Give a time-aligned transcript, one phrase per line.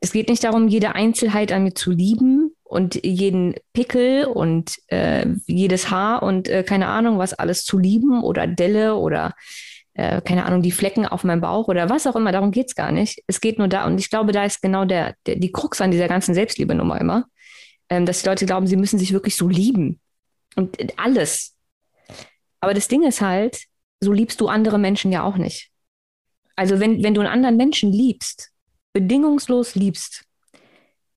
[0.00, 5.26] Es geht nicht darum, jede Einzelheit an mir zu lieben und jeden Pickel und äh,
[5.46, 9.34] jedes Haar und äh, keine Ahnung, was alles zu lieben oder Delle oder
[9.94, 12.32] äh, keine Ahnung, die Flecken auf meinem Bauch oder was auch immer.
[12.32, 13.22] Darum geht es gar nicht.
[13.26, 13.86] Es geht nur da.
[13.86, 17.26] Und ich glaube, da ist genau der, der die Krux an dieser ganzen Selbstliebe-Nummer immer,
[17.88, 20.00] ähm, dass die Leute glauben, sie müssen sich wirklich so lieben.
[20.56, 21.56] Und alles.
[22.60, 23.64] Aber das Ding ist halt,
[24.00, 25.70] so liebst du andere Menschen ja auch nicht.
[26.56, 28.50] Also wenn, wenn du einen anderen Menschen liebst,
[28.92, 30.24] bedingungslos liebst,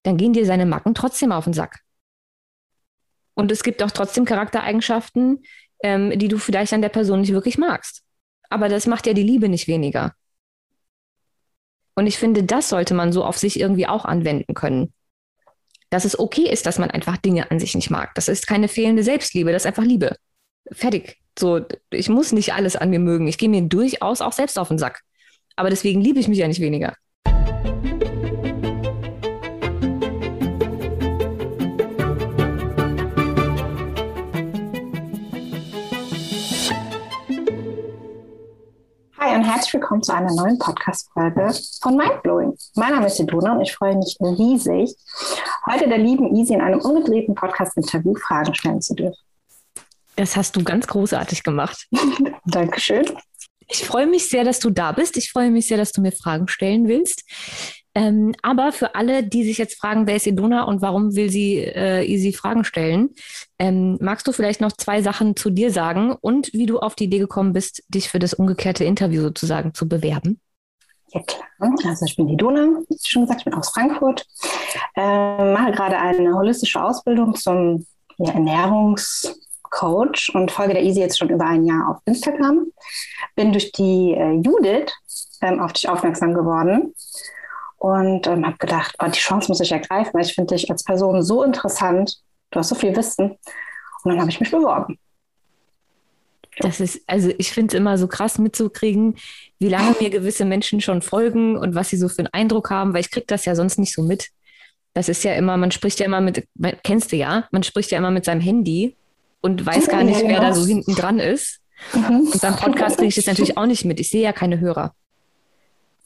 [0.03, 1.79] dann gehen dir seine Macken trotzdem auf den Sack.
[3.35, 5.43] Und es gibt auch trotzdem Charaktereigenschaften,
[5.81, 8.03] ähm, die du vielleicht an der Person nicht wirklich magst.
[8.49, 10.13] Aber das macht ja die Liebe nicht weniger.
[11.95, 14.93] Und ich finde, das sollte man so auf sich irgendwie auch anwenden können.
[15.90, 18.15] Dass es okay ist, dass man einfach Dinge an sich nicht mag.
[18.15, 20.15] Das ist keine fehlende Selbstliebe, das ist einfach Liebe.
[20.71, 21.17] Fertig.
[21.37, 23.27] So, ich muss nicht alles an mir mögen.
[23.27, 25.01] Ich gehe mir durchaus auch selbst auf den Sack.
[25.55, 26.95] Aber deswegen liebe ich mich ja nicht weniger.
[27.63, 27.70] Hi
[39.35, 42.57] und herzlich willkommen zu einer neuen Podcast-Folge von Mindblowing.
[42.76, 44.93] Mein Name ist Sedona und ich freue mich riesig,
[45.65, 49.24] heute der lieben Easy in einem umgedrehten Podcast-Interview Fragen stellen zu dürfen.
[50.18, 51.87] Das hast du ganz großartig gemacht.
[52.46, 53.05] Dankeschön.
[53.74, 55.18] Ich freue mich sehr, dass du da bist.
[55.18, 57.24] Ich freue mich sehr, dass du mir Fragen stellen willst.
[57.96, 61.57] Ähm, aber für alle, die sich jetzt fragen, wer ist Edona und warum will sie
[61.57, 63.10] äh, Easy Fragen stellen,
[63.60, 67.06] ähm, magst du vielleicht noch zwei Sachen zu dir sagen und wie du auf die
[67.06, 70.40] Idee gekommen bist, dich für das umgekehrte Interview sozusagen zu bewerben?
[71.09, 71.47] Ja, klar.
[71.85, 74.25] Also ich bin die Dona, wie schon gesagt, ich bin aus Frankfurt,
[74.96, 77.85] äh, mache gerade eine holistische Ausbildung zum
[78.18, 79.43] ja, Ernährungs-
[79.74, 82.68] Coach und folge der Easy jetzt schon über ein Jahr auf Instagram.
[83.35, 84.94] Bin durch die äh, Judith
[85.41, 86.94] ähm, auf dich aufmerksam geworden
[87.78, 90.84] und ähm, habe gedacht, oh, die Chance muss ich ergreifen, weil ich finde dich als
[90.84, 92.19] Person so interessant.
[92.52, 93.31] Du hast so viel Wissen.
[94.03, 95.00] Und dann habe ich mich beworben.
[96.59, 99.16] Das ist, also ich finde es immer so krass mitzukriegen,
[99.58, 102.94] wie lange mir gewisse Menschen schon folgen und was sie so für einen Eindruck haben,
[102.94, 104.28] weil ich kriege das ja sonst nicht so mit.
[104.94, 106.47] Das ist ja immer, man spricht ja immer mit,
[106.84, 108.96] kennst du ja, man spricht ja immer mit seinem Handy
[109.44, 111.59] und weiß gar nicht, wer da so hinten dran ist.
[111.94, 112.30] Mhm.
[112.31, 114.00] Und beim Podcast kriege ich das natürlich auch nicht mit.
[114.00, 114.94] Ich sehe ja keine Hörer.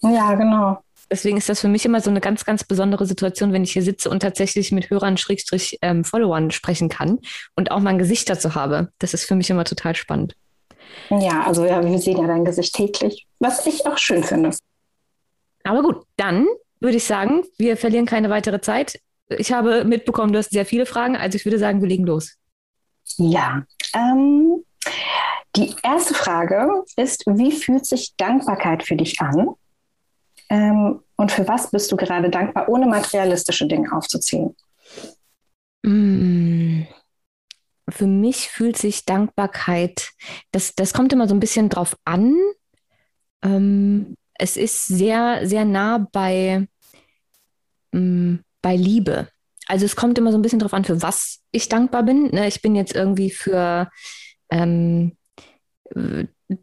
[0.01, 0.79] Ja, genau.
[1.09, 3.83] Deswegen ist das für mich immer so eine ganz, ganz besondere Situation, wenn ich hier
[3.83, 7.19] sitze und tatsächlich mit Hörern, Schrägstrich, ähm, Followern sprechen kann
[7.55, 8.89] und auch mein Gesicht dazu habe.
[8.99, 10.35] Das ist für mich immer total spannend.
[11.09, 14.51] Ja, also ja, wir sehen ja dein Gesicht täglich, was ich auch schön finde.
[15.63, 16.47] Aber gut, dann
[16.79, 18.99] würde ich sagen, wir verlieren keine weitere Zeit.
[19.29, 22.36] Ich habe mitbekommen, du hast sehr viele Fragen, also ich würde sagen, wir legen los.
[23.17, 23.63] Ja,
[23.93, 24.63] ähm,
[25.55, 29.49] die erste Frage ist, wie fühlt sich Dankbarkeit für dich an?
[30.49, 34.55] Ähm, und für was bist du gerade dankbar, ohne materialistische Dinge aufzuziehen?
[35.83, 36.83] Mm,
[37.89, 40.11] für mich fühlt sich Dankbarkeit,
[40.51, 42.35] das, das kommt immer so ein bisschen drauf an.
[43.41, 46.67] Ähm, es ist sehr, sehr nah bei,
[47.91, 49.29] mm, bei Liebe
[49.67, 52.29] also es kommt immer so ein bisschen drauf an, für was ich dankbar bin.
[52.31, 52.47] Ne?
[52.47, 53.89] Ich bin jetzt irgendwie für
[54.49, 55.17] ähm,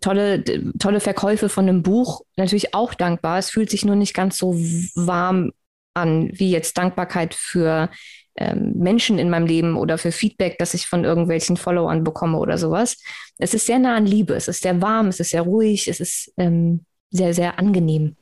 [0.01, 0.45] tolle,
[0.79, 3.39] tolle Verkäufe von einem Buch natürlich auch dankbar.
[3.39, 4.55] Es fühlt sich nur nicht ganz so
[4.95, 5.53] warm
[5.95, 7.91] an, wie jetzt Dankbarkeit für
[8.37, 12.59] ähm, Menschen in meinem Leben oder für Feedback, das ich von irgendwelchen Followern bekomme oder
[12.59, 12.99] sowas.
[13.39, 16.01] Es ist sehr nah an Liebe, es ist sehr warm, es ist sehr ruhig, es
[16.01, 18.17] ist ähm, sehr, sehr angenehm.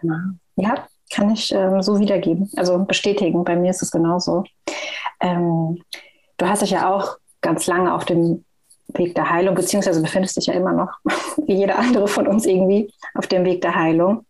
[0.00, 0.16] Genau.
[0.56, 3.44] Ja, kann ich ähm, so wiedergeben, also bestätigen.
[3.44, 4.44] Bei mir ist es genauso.
[5.20, 5.82] Ähm,
[6.36, 8.44] du hast dich ja auch ganz lange auf dem
[8.94, 10.90] Weg der Heilung, beziehungsweise befindest dich ja immer noch,
[11.46, 14.26] wie jeder andere von uns irgendwie, auf dem Weg der Heilung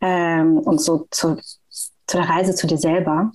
[0.00, 1.36] ähm, und so zu,
[1.68, 3.30] zu der Reise zu dir selber.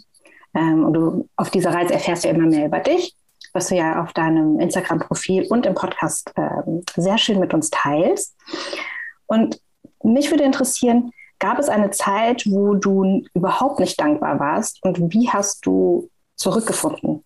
[0.54, 3.16] Ähm, und du auf dieser Reise erfährst du ja immer mehr über dich,
[3.54, 8.36] was du ja auf deinem Instagram-Profil und im Podcast ähm, sehr schön mit uns teilst.
[9.28, 9.60] Und
[10.04, 15.30] mich würde interessieren, Gab es eine Zeit, wo du überhaupt nicht dankbar warst und wie
[15.30, 17.24] hast du zurückgefunden?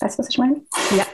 [0.00, 0.62] Weißt du, was ich meine?
[0.96, 1.06] Ja.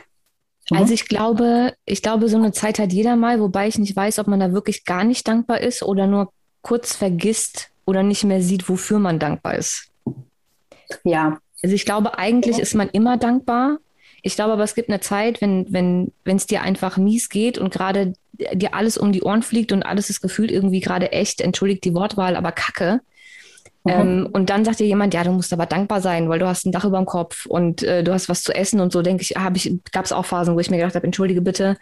[0.71, 0.79] Mhm.
[0.79, 4.19] Also ich glaube, ich glaube, so eine Zeit hat jeder mal, wobei ich nicht weiß,
[4.19, 6.33] ob man da wirklich gar nicht dankbar ist oder nur
[6.63, 9.91] kurz vergisst oder nicht mehr sieht, wofür man dankbar ist.
[11.05, 11.39] Ja.
[11.63, 13.79] Also ich glaube, eigentlich ist man immer dankbar.
[14.23, 17.59] Ich glaube aber, es gibt eine Zeit, wenn wenn wenn es dir einfach mies geht
[17.59, 18.15] und gerade
[18.53, 21.95] dir alles um die Ohren fliegt und alles ist gefühlt irgendwie gerade echt, entschuldigt die
[21.95, 23.01] Wortwahl, aber kacke.
[23.85, 23.93] Mhm.
[23.93, 26.67] Ähm, und dann sagt dir jemand, ja, du musst aber dankbar sein, weil du hast
[26.67, 29.23] ein Dach über dem Kopf und äh, du hast was zu essen und so, denke
[29.23, 31.77] ich, habe ich, gab es auch Phasen, wo ich mir gedacht habe, entschuldige bitte,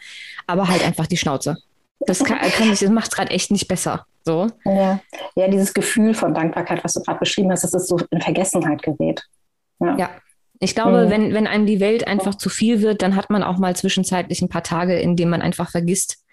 [0.46, 1.56] aber halt einfach die Schnauze.
[2.00, 4.06] Das, kann, kann ich, das macht es gerade echt nicht besser.
[4.24, 4.48] So.
[4.64, 5.00] Ja.
[5.34, 8.82] ja, dieses Gefühl von Dankbarkeit, was du gerade beschrieben hast, dass es so in Vergessenheit
[8.82, 9.22] gerät.
[9.80, 9.96] Ja.
[9.96, 10.10] ja.
[10.60, 11.10] Ich glaube, mhm.
[11.10, 14.40] wenn, wenn einem die Welt einfach zu viel wird, dann hat man auch mal zwischenzeitlich
[14.40, 16.24] ein paar Tage, in denen man einfach vergisst,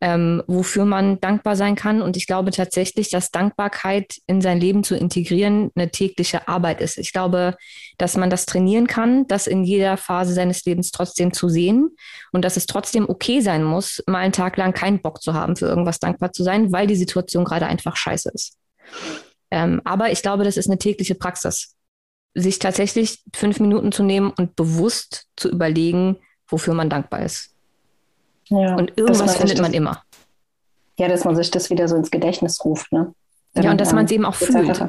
[0.00, 2.02] ähm, wofür man dankbar sein kann.
[2.02, 6.98] Und ich glaube tatsächlich, dass Dankbarkeit in sein Leben zu integrieren eine tägliche Arbeit ist.
[6.98, 7.56] Ich glaube,
[7.96, 11.90] dass man das trainieren kann, das in jeder Phase seines Lebens trotzdem zu sehen
[12.32, 15.56] und dass es trotzdem okay sein muss, mal einen Tag lang keinen Bock zu haben,
[15.56, 18.56] für irgendwas dankbar zu sein, weil die Situation gerade einfach scheiße ist.
[19.50, 21.74] Ähm, aber ich glaube, das ist eine tägliche Praxis.
[22.34, 27.57] Sich tatsächlich fünf Minuten zu nehmen und bewusst zu überlegen, wofür man dankbar ist.
[28.50, 30.02] Ja, und irgendwas findet man immer.
[30.98, 32.90] Ja, dass man sich das wieder so ins Gedächtnis ruft.
[32.92, 33.14] Ne?
[33.54, 34.80] ja, und dass man es eben auch fühlt.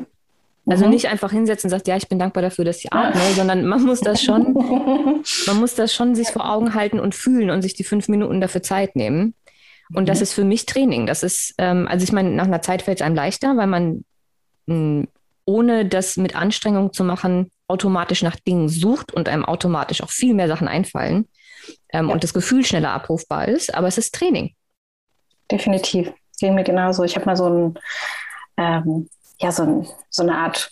[0.65, 0.91] Also mhm.
[0.91, 3.83] nicht einfach hinsetzen und sagt, ja, ich bin dankbar dafür, dass ich atme, sondern man
[3.83, 4.53] muss das schon,
[5.47, 8.39] man muss das schon sich vor Augen halten und fühlen und sich die fünf Minuten
[8.39, 9.33] dafür Zeit nehmen.
[9.93, 10.07] Und mhm.
[10.07, 11.07] das ist für mich Training.
[11.07, 14.03] Das ist, ähm, also ich meine, nach einer Zeit fällt es einem leichter, weil man
[14.67, 15.07] mh, hm,
[15.45, 20.35] ohne das mit Anstrengung zu machen, automatisch nach Dingen sucht und einem automatisch auch viel
[20.35, 21.25] mehr Sachen einfallen
[21.91, 22.13] ähm, ja.
[22.13, 23.73] und das Gefühl schneller abrufbar ist.
[23.73, 24.53] Aber es ist Training.
[25.51, 26.11] Definitiv.
[26.39, 27.03] Ging mir genauso.
[27.03, 27.79] Ich habe mal so ein,
[28.57, 30.71] ähm, ja, so, ein, so eine Art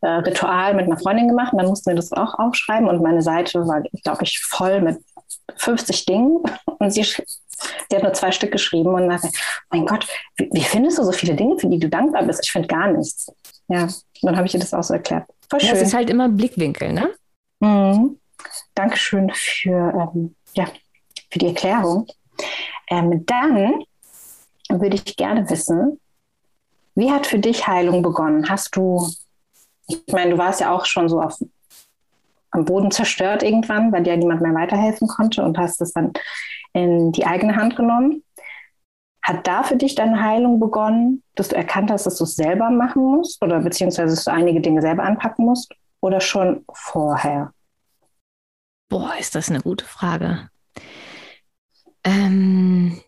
[0.00, 3.22] äh, Ritual mit einer Freundin gemacht und dann mussten wir das auch aufschreiben und meine
[3.22, 4.98] Seite war, glaube ich, voll mit
[5.56, 6.42] 50 Dingen
[6.78, 9.30] und sie, sie hat nur zwei Stück geschrieben und sagte,
[9.70, 10.06] mein Gott,
[10.36, 12.44] wie, wie, findest du so viele Dinge, für die du dankbar bist?
[12.44, 13.32] Ich finde gar nichts.
[13.68, 13.88] Ja,
[14.20, 15.24] dann habe ich ihr das auch so erklärt.
[15.48, 15.70] Voll schön.
[15.70, 17.10] Ja, es ist halt immer Blickwinkel, ne?
[17.60, 18.18] Mhm.
[18.74, 20.66] Dankeschön für, ähm, ja,
[21.30, 22.06] für die Erklärung.
[22.88, 23.84] Ähm, dann
[24.68, 26.00] würde ich gerne wissen,
[26.94, 28.48] wie hat für dich Heilung begonnen?
[28.48, 29.08] Hast du,
[29.88, 31.38] ich meine, du warst ja auch schon so auf,
[32.50, 36.12] am Boden zerstört irgendwann, weil dir niemand mehr weiterhelfen konnte und hast es dann
[36.72, 38.22] in die eigene Hand genommen.
[39.22, 42.70] Hat da für dich deine Heilung begonnen, dass du erkannt hast, dass du es selber
[42.70, 47.53] machen musst oder beziehungsweise dass du einige Dinge selber anpacken musst oder schon vorher?
[48.94, 50.50] Boah, ist das eine gute Frage.
[52.04, 53.00] Ähm,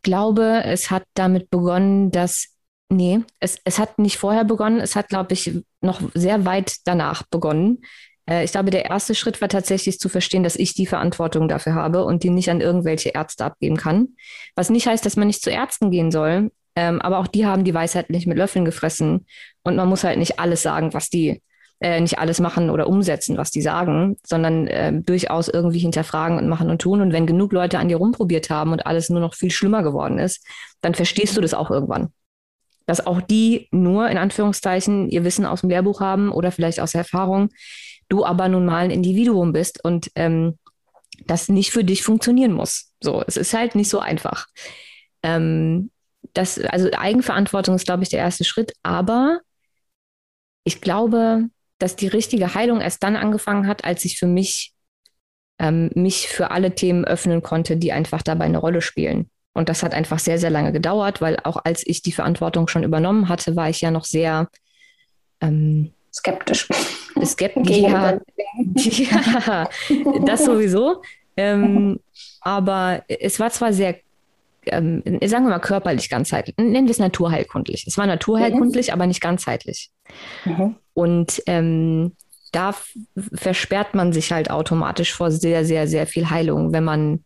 [0.00, 2.56] glaube, es hat damit begonnen, dass,
[2.88, 7.22] nee, es, es hat nicht vorher begonnen, es hat, glaube ich, noch sehr weit danach
[7.24, 7.82] begonnen.
[8.24, 11.74] Äh, ich glaube, der erste Schritt war tatsächlich zu verstehen, dass ich die Verantwortung dafür
[11.74, 14.16] habe und die nicht an irgendwelche Ärzte abgeben kann.
[14.54, 17.64] Was nicht heißt, dass man nicht zu Ärzten gehen soll, ähm, aber auch die haben
[17.64, 19.26] die Weisheit nicht mit Löffeln gefressen
[19.64, 21.42] und man muss halt nicht alles sagen, was die
[21.80, 26.48] äh, nicht alles machen oder umsetzen, was die sagen, sondern äh, durchaus irgendwie hinterfragen und
[26.48, 27.00] machen und tun.
[27.00, 30.18] Und wenn genug Leute an dir rumprobiert haben und alles nur noch viel schlimmer geworden
[30.18, 30.44] ist,
[30.80, 32.08] dann verstehst du das auch irgendwann.
[32.86, 36.94] Dass auch die nur in Anführungszeichen ihr Wissen aus dem Lehrbuch haben oder vielleicht aus
[36.94, 37.50] Erfahrung,
[38.08, 40.58] du aber nun mal ein Individuum bist und ähm,
[41.26, 42.92] das nicht für dich funktionieren muss.
[43.00, 44.46] So, es ist halt nicht so einfach.
[45.22, 45.90] Ähm,
[46.34, 49.40] das, also Eigenverantwortung ist, glaube ich, der erste Schritt, aber
[50.64, 51.48] ich glaube,
[51.78, 54.74] dass die richtige Heilung erst dann angefangen hat, als ich für mich
[55.58, 59.28] ähm, mich für alle Themen öffnen konnte, die einfach dabei eine Rolle spielen.
[59.52, 62.84] Und das hat einfach sehr, sehr lange gedauert, weil auch als ich die Verantwortung schon
[62.84, 64.48] übernommen hatte, war ich ja noch sehr
[65.40, 66.68] ähm, skeptisch.
[67.24, 67.76] Skeptisch.
[67.76, 68.20] ja,
[68.76, 69.68] ja,
[70.24, 71.02] das sowieso.
[71.36, 71.98] Ähm,
[72.40, 73.96] aber es war zwar sehr
[74.66, 77.86] ähm, sagen wir mal körperlich ganzheitlich, nennen wir es naturheilkundlich.
[77.86, 78.92] Es war naturheilkundlich, mhm.
[78.92, 79.90] aber nicht ganzheitlich.
[80.44, 80.76] Mhm.
[80.98, 82.16] Und ähm,
[82.50, 82.74] da
[83.32, 87.24] versperrt man sich halt automatisch vor sehr, sehr, sehr viel Heilung, wenn man,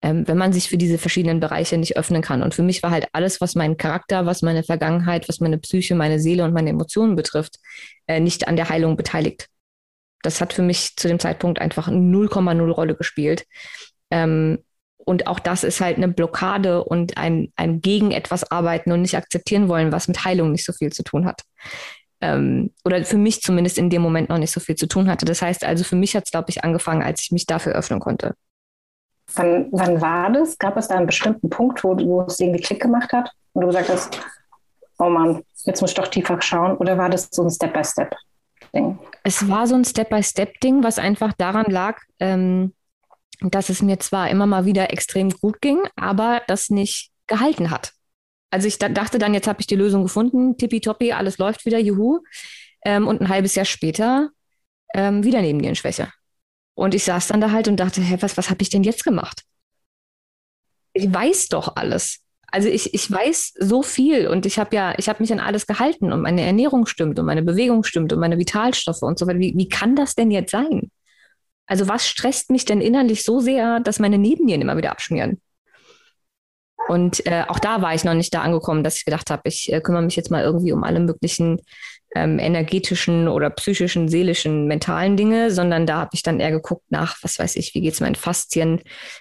[0.00, 2.42] ähm, wenn man sich für diese verschiedenen Bereiche nicht öffnen kann.
[2.42, 5.94] Und für mich war halt alles, was meinen Charakter, was meine Vergangenheit, was meine Psyche,
[5.94, 7.56] meine Seele und meine Emotionen betrifft,
[8.06, 9.48] äh, nicht an der Heilung beteiligt.
[10.22, 13.44] Das hat für mich zu dem Zeitpunkt einfach 0,0 Rolle gespielt.
[14.10, 14.60] Ähm,
[14.96, 19.18] und auch das ist halt eine Blockade und ein, ein gegen etwas arbeiten und nicht
[19.18, 21.42] akzeptieren wollen, was mit Heilung nicht so viel zu tun hat.
[22.20, 25.24] Ähm, oder für mich zumindest in dem Moment noch nicht so viel zu tun hatte.
[25.24, 28.00] Das heißt also, für mich hat es, glaube ich, angefangen, als ich mich dafür öffnen
[28.00, 28.34] konnte.
[29.34, 30.58] Wann, wann war das?
[30.58, 33.66] Gab es da einen bestimmten Punkt, wo, wo es irgendwie Klick gemacht hat und du
[33.68, 34.20] gesagt hast,
[34.98, 36.76] oh Mann, jetzt muss ich doch tiefer schauen?
[36.76, 38.98] Oder war das so ein Step-by-Step-Ding?
[39.22, 42.74] Es war so ein Step-by-Step-Ding, was einfach daran lag, ähm,
[43.40, 47.93] dass es mir zwar immer mal wieder extrem gut ging, aber das nicht gehalten hat.
[48.54, 52.20] Also ich dachte dann, jetzt habe ich die Lösung gefunden, tippitoppi, alles läuft wieder, juhu.
[52.84, 54.30] Ähm, und ein halbes Jahr später
[54.94, 56.08] ähm, wieder Nebennierenschwäche.
[56.74, 59.02] Und ich saß dann da halt und dachte, hä, was, was habe ich denn jetzt
[59.02, 59.42] gemacht?
[60.92, 62.20] Ich weiß doch alles.
[62.46, 65.66] Also ich, ich weiß so viel und ich habe ja, ich habe mich an alles
[65.66, 69.40] gehalten und meine Ernährung stimmt und meine Bewegung stimmt und meine Vitalstoffe und so weiter.
[69.40, 70.92] Wie, wie kann das denn jetzt sein?
[71.66, 75.40] Also was stresst mich denn innerlich so sehr, dass meine Nebennieren immer wieder abschmieren?
[76.88, 79.72] Und äh, auch da war ich noch nicht da angekommen, dass ich gedacht habe, ich
[79.72, 81.60] äh, kümmere mich jetzt mal irgendwie um alle möglichen
[82.14, 87.16] ähm, energetischen oder psychischen, seelischen, mentalen Dinge, sondern da habe ich dann eher geguckt nach,
[87.22, 88.80] was weiß ich, wie geht es meinen Faszien,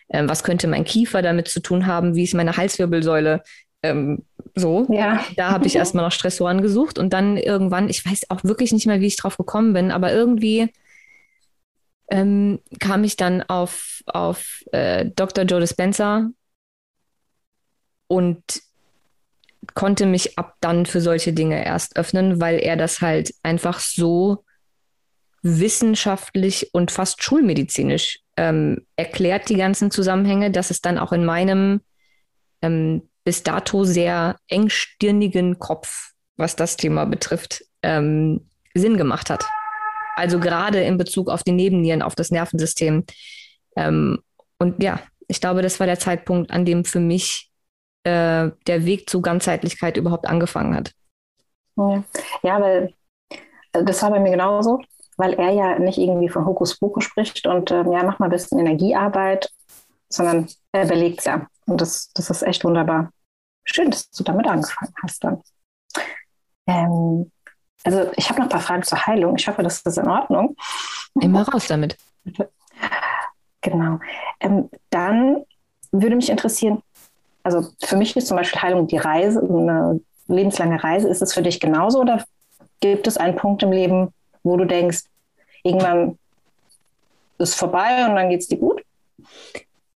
[0.09, 3.41] ähm, was könnte mein Kiefer damit zu tun haben, wie ist meine Halswirbelsäule,
[3.81, 4.23] ähm,
[4.55, 4.85] so.
[4.89, 5.23] Ja.
[5.35, 8.85] Da habe ich erstmal noch Stressoren gesucht und dann irgendwann, ich weiß auch wirklich nicht
[8.85, 10.69] mehr, wie ich drauf gekommen bin, aber irgendwie
[12.11, 15.45] ähm, kam ich dann auf, auf äh, Dr.
[15.45, 16.29] Joe Dispenza
[18.13, 18.61] und
[19.73, 24.43] konnte mich ab dann für solche Dinge erst öffnen, weil er das halt einfach so
[25.41, 31.81] wissenschaftlich und fast schulmedizinisch ähm, erklärt, die ganzen Zusammenhänge, dass es dann auch in meinem
[32.61, 39.45] ähm, bis dato sehr engstirnigen Kopf, was das Thema betrifft, ähm, Sinn gemacht hat.
[40.15, 43.05] Also gerade in Bezug auf die Nebennieren, auf das Nervensystem.
[43.75, 44.19] Ähm,
[44.59, 47.49] und ja, ich glaube, das war der Zeitpunkt, an dem für mich
[48.03, 50.93] äh, der Weg zu Ganzheitlichkeit überhaupt angefangen hat.
[51.75, 52.03] Ja,
[52.43, 52.93] ja weil
[53.73, 54.81] äh, das war bei mir genauso,
[55.17, 58.59] weil er ja nicht irgendwie von Hokuspokus spricht und ähm, ja, mach mal ein bisschen
[58.59, 59.51] Energiearbeit,
[60.09, 61.47] sondern er belegt es ja.
[61.65, 63.11] Und das, das ist echt wunderbar.
[63.65, 65.41] Schön, dass du damit angefangen hast dann.
[66.67, 67.31] Ähm,
[67.83, 69.35] also ich habe noch ein paar Fragen zur Heilung.
[69.37, 70.55] Ich hoffe, das ist in Ordnung.
[71.19, 71.97] Immer raus damit.
[73.65, 73.97] Genau.
[74.41, 75.45] Ähm, dann
[75.93, 76.83] würde mich interessieren,
[77.43, 81.09] also für mich ist zum Beispiel Heilung die Reise, eine lebenslange Reise.
[81.09, 82.23] Ist es für dich genauso oder
[82.79, 85.03] gibt es einen Punkt im Leben, wo du denkst,
[85.63, 86.17] irgendwann
[87.37, 88.81] ist vorbei und dann geht es dir gut?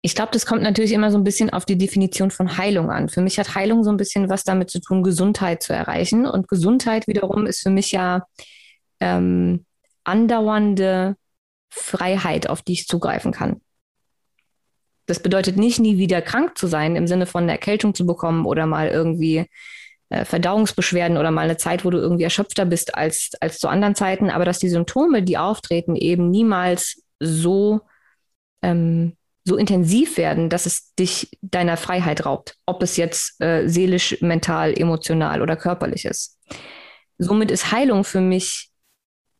[0.01, 3.09] Ich glaube, das kommt natürlich immer so ein bisschen auf die Definition von Heilung an.
[3.09, 6.27] Für mich hat Heilung so ein bisschen was damit zu tun, Gesundheit zu erreichen.
[6.27, 8.23] Und Gesundheit wiederum ist für mich ja
[8.99, 9.65] ähm,
[10.03, 11.15] andauernde
[11.71, 13.61] Freiheit, auf die ich zugreifen kann.
[15.05, 18.45] Das bedeutet nicht, nie wieder krank zu sein, im Sinne von eine Erkältung zu bekommen
[18.45, 19.45] oder mal irgendwie
[20.09, 23.95] äh, Verdauungsbeschwerden oder mal eine Zeit, wo du irgendwie erschöpfter bist als, als zu anderen
[23.95, 27.81] Zeiten, aber dass die Symptome, die auftreten, eben niemals so,
[28.61, 34.21] ähm, so intensiv werden, dass es dich deiner Freiheit raubt, ob es jetzt äh, seelisch,
[34.21, 36.39] mental, emotional oder körperlich ist.
[37.17, 38.71] Somit ist Heilung für mich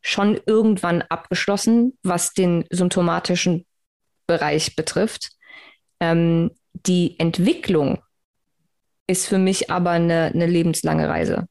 [0.00, 3.66] schon irgendwann abgeschlossen, was den symptomatischen
[4.26, 5.30] Bereich betrifft.
[6.00, 8.02] Ähm, die Entwicklung
[9.06, 11.48] ist für mich aber eine, eine lebenslange Reise.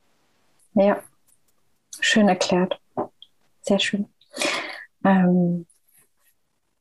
[0.73, 1.01] Ja,
[1.99, 2.79] schön erklärt.
[3.61, 4.07] Sehr schön.
[5.03, 5.65] Ähm,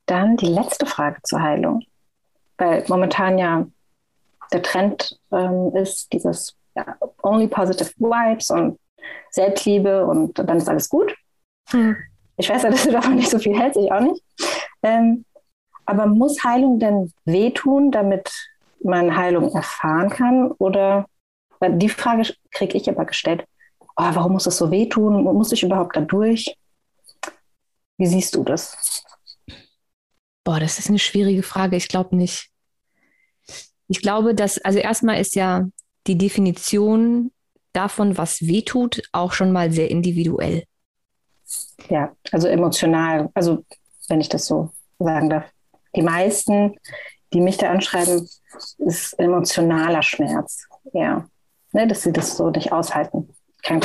[0.05, 1.83] dann die letzte Frage zur Heilung.
[2.57, 3.65] Weil momentan ja
[4.53, 8.79] der Trend ähm, ist dieses ja, Only Positive Vibes und
[9.31, 11.15] Selbstliebe und dann ist alles gut.
[11.69, 11.95] Hm.
[12.37, 14.23] Ich weiß ja, dass du davon nicht so viel hältst, ich auch nicht.
[14.83, 15.25] Ähm,
[15.85, 18.31] aber muss Heilung denn wehtun, damit
[18.83, 20.51] man Heilung erfahren kann?
[20.51, 21.07] Oder
[21.61, 23.45] die Frage kriege ich aber gestellt.
[23.97, 25.23] Oh, warum muss es so wehtun?
[25.23, 26.55] Muss ich überhaupt da durch?
[27.97, 29.03] Wie siehst du das?
[30.43, 31.75] Boah, das ist eine schwierige Frage.
[31.75, 32.49] Ich glaube nicht.
[33.87, 35.67] Ich glaube, dass, also erstmal ist ja
[36.07, 37.31] die Definition
[37.73, 40.63] davon, was wehtut, auch schon mal sehr individuell.
[41.89, 43.63] Ja, also emotional, also
[44.07, 45.54] wenn ich das so sagen darf
[45.95, 46.75] die meisten,
[47.33, 48.27] die mich da anschreiben,
[48.77, 50.67] ist emotionaler Schmerz.
[50.93, 51.27] Ja,
[51.71, 53.29] ne, dass sie das so nicht aushalten.
[53.63, 53.81] Kein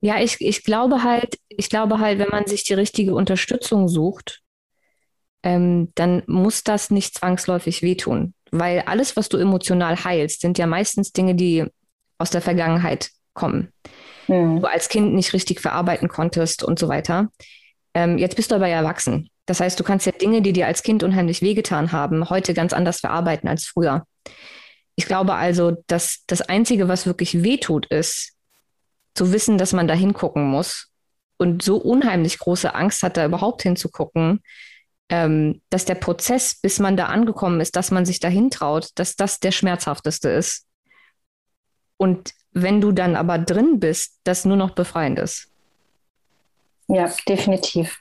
[0.00, 4.40] ja, ich, ich glaube halt, ich glaube halt, wenn man sich die richtige Unterstützung sucht,
[5.42, 8.34] ähm, dann muss das nicht zwangsläufig wehtun.
[8.50, 11.66] Weil alles, was du emotional heilst, sind ja meistens Dinge, die
[12.18, 13.72] aus der Vergangenheit kommen.
[14.26, 14.60] Mhm.
[14.60, 17.28] Du als Kind nicht richtig verarbeiten konntest und so weiter.
[17.94, 19.28] Ähm, jetzt bist du aber ja erwachsen.
[19.50, 22.72] Das heißt, du kannst ja Dinge, die dir als Kind unheimlich wehgetan haben, heute ganz
[22.72, 24.06] anders verarbeiten als früher.
[24.94, 28.36] Ich glaube also, dass das Einzige, was wirklich wehtut, ist,
[29.16, 30.92] zu wissen, dass man da hingucken muss
[31.36, 34.40] und so unheimlich große Angst hat, da überhaupt hinzugucken,
[35.08, 39.16] ähm, dass der Prozess, bis man da angekommen ist, dass man sich dahin traut, dass
[39.16, 40.64] das der schmerzhafteste ist.
[41.96, 45.48] Und wenn du dann aber drin bist, das nur noch befreiend ist.
[46.86, 47.98] Ja, definitiv.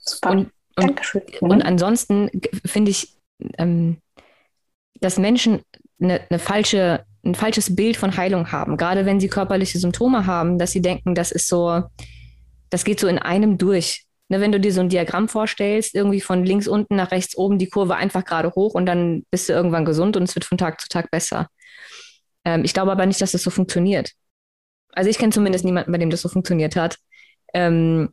[0.00, 0.30] Super.
[0.30, 1.22] Und und, Dankeschön.
[1.40, 2.30] Und ansonsten
[2.64, 3.16] finde ich,
[3.58, 3.98] ähm,
[5.00, 5.60] dass Menschen
[6.00, 10.58] eine, eine falsche, ein falsches Bild von Heilung haben, gerade wenn sie körperliche Symptome haben,
[10.58, 11.82] dass sie denken, das ist so,
[12.70, 14.06] das geht so in einem durch.
[14.28, 17.58] Ne, wenn du dir so ein Diagramm vorstellst, irgendwie von links unten nach rechts oben
[17.58, 20.56] die Kurve einfach gerade hoch und dann bist du irgendwann gesund und es wird von
[20.56, 21.48] Tag zu Tag besser.
[22.44, 24.12] Ähm, ich glaube aber nicht, dass das so funktioniert.
[24.92, 26.96] Also ich kenne zumindest niemanden, bei dem das so funktioniert hat.
[27.54, 28.12] Ähm,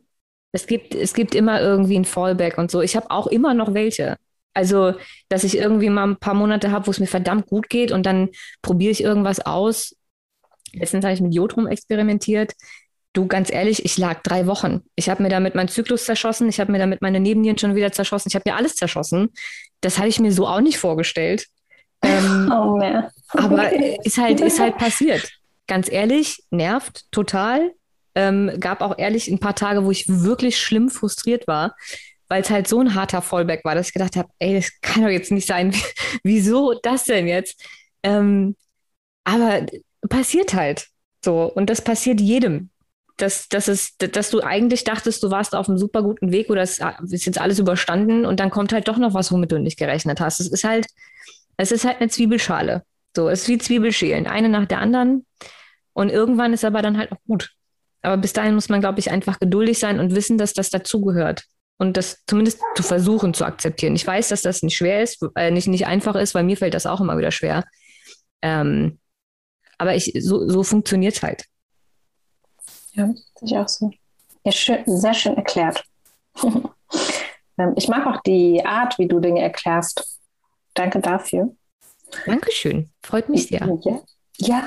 [0.52, 2.80] es gibt, es gibt immer irgendwie ein Fallback und so.
[2.80, 4.16] Ich habe auch immer noch welche.
[4.54, 4.94] Also,
[5.28, 8.06] dass ich irgendwie mal ein paar Monate habe, wo es mir verdammt gut geht und
[8.06, 8.30] dann
[8.62, 9.94] probiere ich irgendwas aus.
[10.72, 12.54] Letztens habe ich mit Jodrum experimentiert.
[13.12, 14.82] Du, ganz ehrlich, ich lag drei Wochen.
[14.96, 17.92] Ich habe mir damit meinen Zyklus zerschossen, ich habe mir damit meine Nebennieren schon wieder
[17.92, 19.30] zerschossen, ich habe mir alles zerschossen.
[19.80, 21.46] Das habe ich mir so auch nicht vorgestellt.
[22.02, 22.80] Ähm, oh,
[23.28, 23.72] aber
[24.04, 25.30] ist halt, ist halt passiert.
[25.66, 27.72] Ganz ehrlich, nervt total.
[28.18, 31.76] Ähm, gab auch ehrlich ein paar Tage, wo ich wirklich schlimm frustriert war,
[32.26, 35.04] weil es halt so ein harter Fallback war, dass ich gedacht habe, ey, das kann
[35.04, 35.72] doch jetzt nicht sein.
[36.24, 37.64] Wieso das denn jetzt?
[38.02, 38.56] Ähm,
[39.22, 39.66] aber
[40.08, 40.88] passiert halt
[41.24, 41.44] so.
[41.44, 42.70] Und das passiert jedem.
[43.18, 46.62] Dass, dass, es, dass du eigentlich dachtest, du warst auf einem super guten Weg oder
[46.62, 49.78] es ist jetzt alles überstanden und dann kommt halt doch noch was, womit du nicht
[49.78, 50.40] gerechnet hast.
[50.40, 50.86] Es ist halt,
[51.56, 52.82] es ist halt eine Zwiebelschale.
[53.14, 55.24] So, es ist wie Zwiebelschälen, eine nach der anderen.
[55.92, 57.50] Und irgendwann ist aber dann halt auch gut.
[58.02, 61.44] Aber bis dahin muss man, glaube ich, einfach geduldig sein und wissen, dass das dazugehört.
[61.78, 63.94] Und das zumindest zu versuchen zu akzeptieren.
[63.94, 66.74] Ich weiß, dass das nicht schwer ist, äh, nicht, nicht einfach ist, weil mir fällt
[66.74, 67.64] das auch immer wieder schwer.
[68.42, 68.98] Ähm,
[69.78, 71.44] aber ich, so, so funktioniert es halt.
[72.92, 73.92] Ja, ich auch so.
[74.44, 75.84] Ja, schön, sehr schön erklärt.
[77.58, 80.20] Ähm, ich mag auch die Art, wie du Dinge erklärst.
[80.74, 81.56] Danke dafür.
[82.24, 82.90] Dankeschön.
[83.02, 83.66] Freut mich sehr.
[83.84, 84.00] Ja,
[84.38, 84.64] ja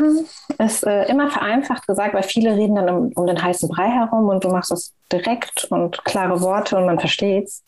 [0.57, 4.27] ist äh, immer vereinfacht gesagt, weil viele reden dann um, um, den heißen Brei herum
[4.27, 7.63] und du machst es direkt und klare Worte und man versteht es.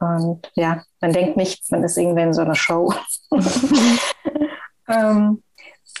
[0.00, 2.92] Und ja, man denkt nicht, man ist irgendwie in so einer Show.
[4.88, 5.42] ähm,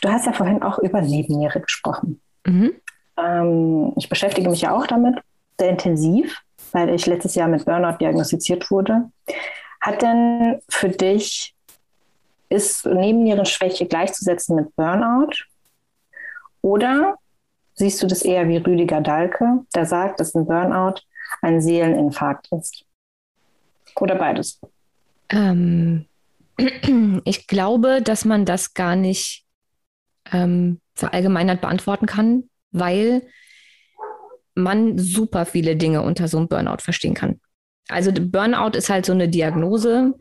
[0.00, 2.20] du hast ja vorhin auch über Nebenniere gesprochen.
[2.46, 2.74] Mhm.
[3.16, 5.18] Ähm, ich beschäftige mich ja auch damit,
[5.58, 6.38] sehr intensiv,
[6.72, 9.10] weil ich letztes Jahr mit Burnout diagnostiziert wurde.
[9.80, 11.55] Hat denn für dich,
[12.48, 15.32] ist Nebennierenschwäche gleichzusetzen mit Burnout?
[16.62, 17.16] Oder
[17.74, 21.00] siehst du das eher wie Rüdiger Dahlke, der sagt, dass ein Burnout
[21.42, 22.84] ein Seeleninfarkt ist?
[24.00, 24.60] Oder beides?
[25.28, 26.06] Ähm,
[27.24, 29.44] ich glaube, dass man das gar nicht
[30.32, 33.22] ähm, verallgemeinert beantworten kann, weil
[34.54, 37.40] man super viele Dinge unter so einem Burnout verstehen kann.
[37.88, 40.14] Also Burnout ist halt so eine Diagnose,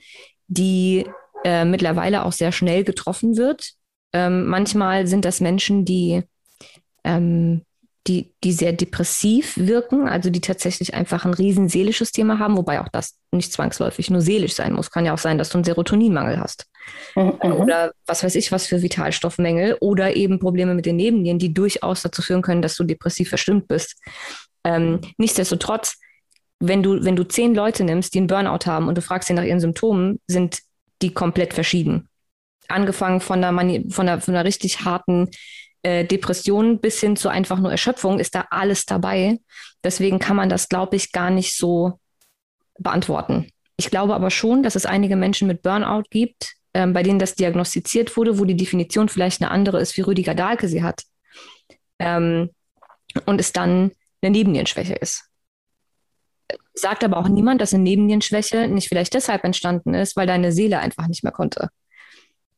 [0.48, 1.06] die
[1.46, 3.74] äh, mittlerweile auch sehr schnell getroffen wird.
[4.14, 6.24] Ähm, manchmal sind das Menschen, die,
[7.04, 7.62] ähm,
[8.08, 12.82] die, die sehr depressiv wirken, also die tatsächlich einfach ein riesen seelisches Thema haben, wobei
[12.82, 14.90] auch das nicht zwangsläufig nur seelisch sein muss.
[14.90, 16.66] Kann ja auch sein, dass du einen Serotoninmangel hast.
[17.16, 17.34] Mhm.
[17.42, 22.02] Oder was weiß ich, was für Vitalstoffmängel oder eben Probleme mit den Nebennieren, die durchaus
[22.02, 24.02] dazu führen können, dass du depressiv verstimmt bist.
[24.64, 26.00] Ähm, nichtsdestotrotz
[26.60, 29.34] wenn du, wenn du zehn Leute nimmst, die einen Burnout haben und du fragst sie
[29.34, 30.60] nach ihren Symptomen, sind
[31.02, 32.10] die komplett verschieden.
[32.68, 35.30] Angefangen von einer, Mani von einer, von einer richtig harten
[35.84, 39.38] äh, Depression bis hin zu einfach nur Erschöpfung ist da alles dabei.
[39.84, 42.00] Deswegen kann man das, glaube ich, gar nicht so
[42.80, 43.52] beantworten.
[43.78, 47.36] Ich glaube aber schon, dass es einige Menschen mit Burnout gibt, ähm, bei denen das
[47.36, 51.04] diagnostiziert wurde, wo die Definition vielleicht eine andere ist, wie Rüdiger Dahlke sie hat.
[52.00, 52.50] Ähm,
[53.26, 55.30] und es dann eine Nebennierenschwäche ist.
[56.76, 60.80] Sagt aber auch niemand, dass eine Nebennierenschwäche nicht vielleicht deshalb entstanden ist, weil deine Seele
[60.80, 61.70] einfach nicht mehr konnte.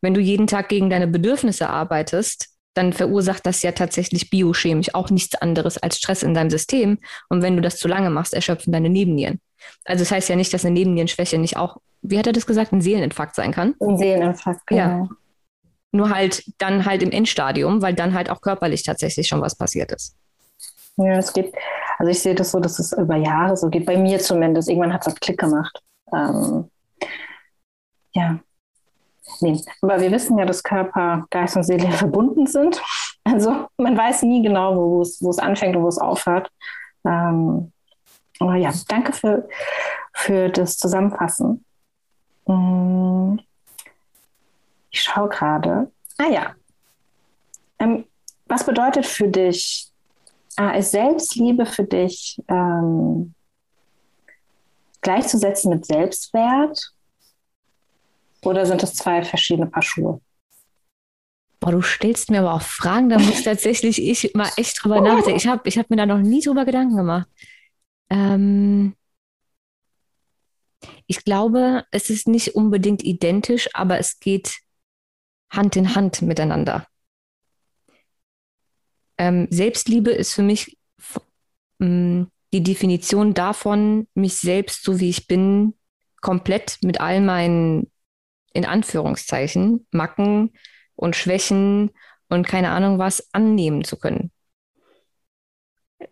[0.02, 5.10] Wenn du jeden Tag gegen deine Bedürfnisse arbeitest, dann verursacht das ja tatsächlich biochemisch auch
[5.10, 7.00] nichts anderes als Stress in deinem System.
[7.30, 9.40] Und wenn du das zu lange machst, erschöpfen deine Nebennieren.
[9.86, 12.72] Also das heißt ja nicht, dass eine Nebennierenschwäche nicht auch, wie hat er das gesagt,
[12.72, 13.74] ein Seeleninfarkt sein kann?
[13.80, 14.82] Ein Seeleninfarkt, genau.
[14.82, 15.10] Ja.
[15.92, 19.92] Nur halt dann halt im Endstadium, weil dann halt auch körperlich tatsächlich schon was passiert
[19.92, 20.16] ist.
[20.98, 21.54] Ja, es geht,
[21.98, 24.70] also ich sehe das so, dass es über Jahre so geht, bei mir zumindest.
[24.70, 25.82] Irgendwann hat es Klick gemacht.
[26.14, 26.70] Ähm,
[28.14, 28.40] ja.
[29.42, 29.62] Nee.
[29.82, 32.82] Aber wir wissen ja, dass Körper, Geist und Seele verbunden sind.
[33.24, 36.50] Also man weiß nie genau, wo es, wo es anfängt und wo es aufhört.
[37.06, 37.72] Ähm,
[38.40, 39.48] aber ja, danke für,
[40.14, 41.66] für das Zusammenfassen.
[42.46, 43.38] Mm.
[44.92, 45.92] Ich schaue gerade.
[46.18, 46.56] Ah ja.
[47.80, 48.06] Ähm,
[48.46, 49.87] was bedeutet für dich
[50.58, 53.34] ist Selbstliebe für dich ähm,
[55.02, 56.94] gleichzusetzen mit Selbstwert?
[58.44, 60.22] Oder sind das zwei verschiedene Paar Schuhe?
[61.60, 65.38] Boah, du stellst mir aber auch Fragen, da muss tatsächlich ich mal echt drüber nachdenken.
[65.38, 67.28] Ich habe ich hab mir da noch nie drüber Gedanken gemacht.
[68.10, 68.96] Ähm,
[71.08, 74.60] ich glaube, es ist nicht unbedingt identisch, aber es geht
[75.50, 76.86] Hand in Hand miteinander.
[79.18, 80.78] Ähm, Selbstliebe ist für mich
[81.80, 85.74] ähm, die Definition davon, mich selbst so wie ich bin,
[86.22, 87.92] komplett mit all meinen,
[88.54, 90.52] in Anführungszeichen, Macken
[90.96, 91.92] und Schwächen
[92.30, 94.32] und keine Ahnung was annehmen zu können.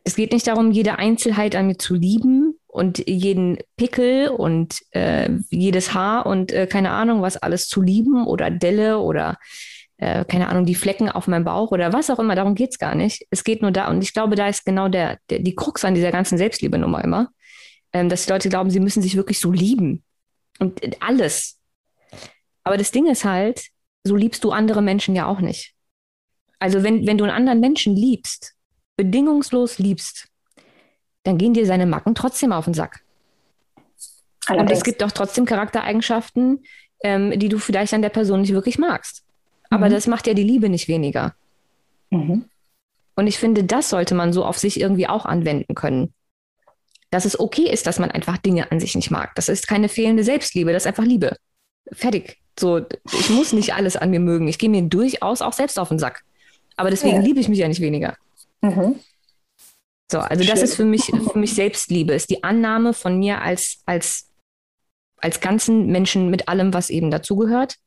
[0.04, 5.30] Es geht nicht darum, jede Einzelheit an mir zu lieben und jeden Pickel und äh,
[5.50, 9.38] jedes Haar und äh, keine Ahnung, was alles zu lieben oder Delle oder
[9.98, 12.80] äh, keine Ahnung, die Flecken auf meinem Bauch oder was auch immer, darum geht es
[12.80, 13.26] gar nicht.
[13.30, 15.96] Es geht nur da und ich glaube, da ist genau der, der die Krux an
[15.96, 17.30] dieser ganzen Selbstliebe-Nummer immer,
[17.94, 20.04] ähm, dass die Leute glauben, sie müssen sich wirklich so lieben
[20.60, 21.60] und äh, alles.
[22.64, 23.68] Aber das Ding ist halt,
[24.04, 25.74] so liebst du andere Menschen ja auch nicht.
[26.60, 28.54] Also wenn, wenn du einen anderen Menschen liebst,
[28.98, 30.28] bedingungslos liebst,
[31.24, 33.02] dann gehen dir seine Macken trotzdem auf den Sack.
[34.46, 34.72] Allerdings.
[34.72, 36.64] Und es gibt auch trotzdem Charaktereigenschaften,
[37.04, 39.25] ähm, die du vielleicht an der Person nicht wirklich magst.
[39.70, 39.94] Aber mhm.
[39.94, 41.36] das macht ja die Liebe nicht weniger.
[42.10, 42.46] Mhm.
[43.16, 46.14] Und ich finde, das sollte man so auf sich irgendwie auch anwenden können.
[47.12, 49.34] Dass es okay ist, dass man einfach Dinge an sich nicht mag.
[49.36, 51.38] Das ist keine fehlende Selbstliebe, das ist einfach Liebe.
[51.92, 52.38] Fertig.
[52.60, 54.48] So, ich muss nicht alles an mir mögen.
[54.48, 56.24] Ich gehe mir durchaus auch selbst auf den Sack.
[56.78, 57.22] Aber deswegen ja.
[57.22, 58.18] liebe ich mich ja nicht weniger.
[58.62, 59.00] Mhm.
[60.12, 60.54] So, also Schön.
[60.54, 64.30] das ist für mich, für mich Selbstliebe, ist die Annahme von mir als, als,
[65.18, 67.78] als ganzen Menschen mit allem, was eben dazugehört.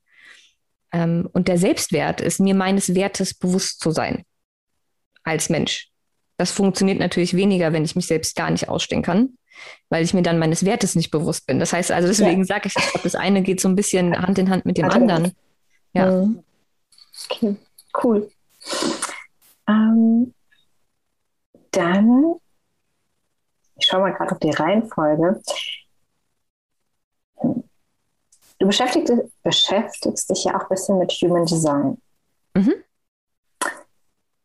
[0.92, 4.24] Ähm, und der Selbstwert ist mir meines Wertes bewusst zu sein
[5.24, 5.90] als Mensch.
[6.38, 9.37] Das funktioniert natürlich weniger, wenn ich mich selbst gar nicht ausstehen kann,
[9.90, 11.59] weil ich mir dann meines Wertes nicht bewusst bin.
[11.59, 12.46] Das heißt also, deswegen ja.
[12.46, 14.87] sage ich, ich glaube, das eine geht so ein bisschen Hand in Hand mit dem
[14.87, 15.33] Hand anderen.
[15.92, 16.11] Ja.
[16.11, 16.44] Mhm.
[17.31, 17.57] Okay,
[18.03, 18.31] cool.
[19.68, 20.33] Ähm,
[21.72, 22.35] dann,
[23.79, 25.42] ich schaue mal gerade auf die Reihenfolge.
[28.59, 32.01] Du beschäftigst, beschäftigst dich ja auch ein bisschen mit Human Design.
[32.55, 32.75] Mhm.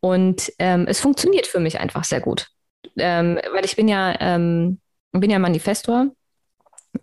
[0.00, 2.48] Und ähm, es funktioniert für mich einfach sehr gut.
[2.96, 4.80] Ähm, weil ich bin ja, ähm,
[5.12, 6.08] bin ja Manifestor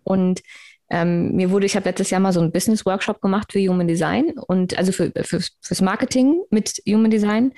[0.03, 0.41] und
[0.89, 4.33] ähm, mir wurde, ich habe letztes Jahr mal so einen Business-Workshop gemacht für Human Design
[4.47, 7.53] und also für, für, fürs Marketing mit Human Design.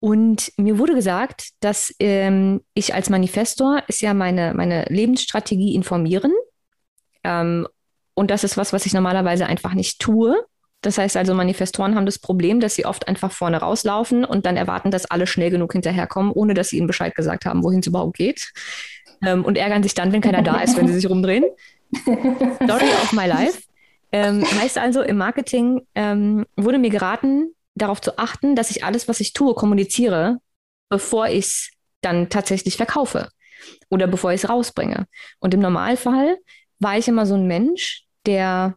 [0.00, 6.32] Und mir wurde gesagt, dass ähm, ich als Manifestor ist ja meine, meine Lebensstrategie informieren.
[7.24, 7.66] Ähm,
[8.14, 10.36] und das ist was, was ich normalerweise einfach nicht tue.
[10.82, 14.56] Das heißt also, Manifestoren haben das Problem, dass sie oft einfach vorne rauslaufen und dann
[14.56, 17.88] erwarten, dass alle schnell genug hinterherkommen, ohne dass sie ihnen Bescheid gesagt haben, wohin es
[17.88, 18.52] überhaupt geht.
[19.26, 21.44] Ähm, und ärgern sich dann, wenn keiner da ist, wenn sie sich rumdrehen.
[21.92, 23.62] Story of my life.
[24.12, 29.08] Ähm, heißt also, im Marketing ähm, wurde mir geraten, darauf zu achten, dass ich alles,
[29.08, 30.38] was ich tue, kommuniziere,
[30.88, 33.28] bevor ich es dann tatsächlich verkaufe
[33.90, 35.06] oder bevor ich es rausbringe.
[35.40, 36.38] Und im Normalfall
[36.78, 38.76] war ich immer so ein Mensch, der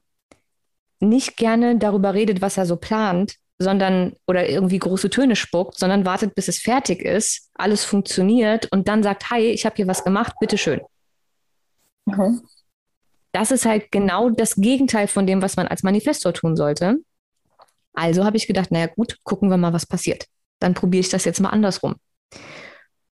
[0.99, 6.05] nicht gerne darüber redet, was er so plant, sondern oder irgendwie große Töne spuckt, sondern
[6.05, 10.03] wartet, bis es fertig ist, alles funktioniert und dann sagt, hi, ich habe hier was
[10.03, 10.81] gemacht, bitteschön.
[12.05, 12.41] Mhm
[13.31, 16.97] das ist halt genau das Gegenteil von dem, was man als Manifestor tun sollte.
[17.93, 20.25] Also habe ich gedacht, naja gut, gucken wir mal, was passiert.
[20.59, 21.95] Dann probiere ich das jetzt mal andersrum.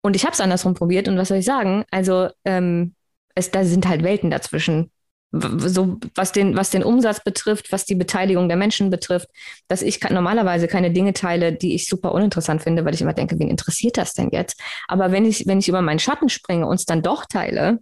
[0.01, 1.85] Und ich habe es andersrum probiert und was soll ich sagen?
[1.89, 2.95] Also ähm,
[3.35, 4.91] es, da sind halt Welten dazwischen.
[5.31, 9.29] So was den, was den Umsatz betrifft, was die Beteiligung der Menschen betrifft,
[9.67, 13.39] dass ich normalerweise keine Dinge teile, die ich super uninteressant finde, weil ich immer denke,
[13.39, 14.61] wen interessiert das denn jetzt?
[14.87, 17.79] Aber wenn ich, wenn ich über meinen Schatten springe und es dann doch teile,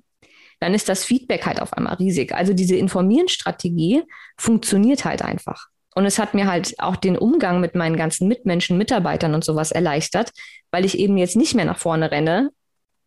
[0.61, 2.33] dann ist das Feedback halt auf einmal riesig.
[2.33, 4.03] Also diese Informierenstrategie
[4.37, 5.70] funktioniert halt einfach.
[5.93, 9.71] Und es hat mir halt auch den Umgang mit meinen ganzen Mitmenschen, Mitarbeitern und sowas
[9.71, 10.31] erleichtert,
[10.71, 12.49] weil ich eben jetzt nicht mehr nach vorne renne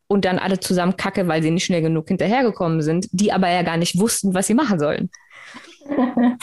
[0.06, 3.62] und dann alle zusammen kacke, weil sie nicht schnell genug hinterhergekommen sind, die aber ja
[3.62, 5.10] gar nicht wussten, was sie machen sollen.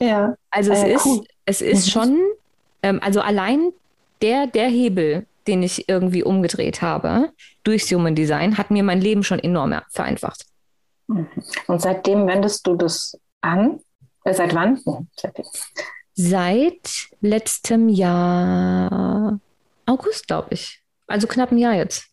[0.00, 0.34] ja.
[0.50, 1.24] Also es äh, ist, cool.
[1.44, 1.90] es ist mhm.
[1.90, 2.18] schon,
[2.82, 3.72] ähm, also allein
[4.20, 7.30] der, der Hebel, den ich irgendwie umgedreht habe
[7.62, 10.46] durchs Human Design, hat mir mein Leben schon enorm vereinfacht.
[11.06, 11.28] Mhm.
[11.66, 13.80] Und seitdem wendest du das an?
[14.24, 14.80] Äh, seit wann?
[16.14, 19.38] Seit letztem Jahr
[19.86, 20.82] August, glaube ich.
[21.06, 22.06] Also knapp ein Jahr jetzt.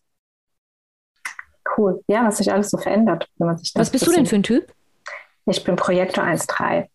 [1.76, 2.02] Cool.
[2.06, 3.72] Ja, was sich alles so verändert, wenn man sich.
[3.74, 4.72] Was bist du denn für ein Typ?
[5.46, 6.86] Ich bin Projektor 1.3.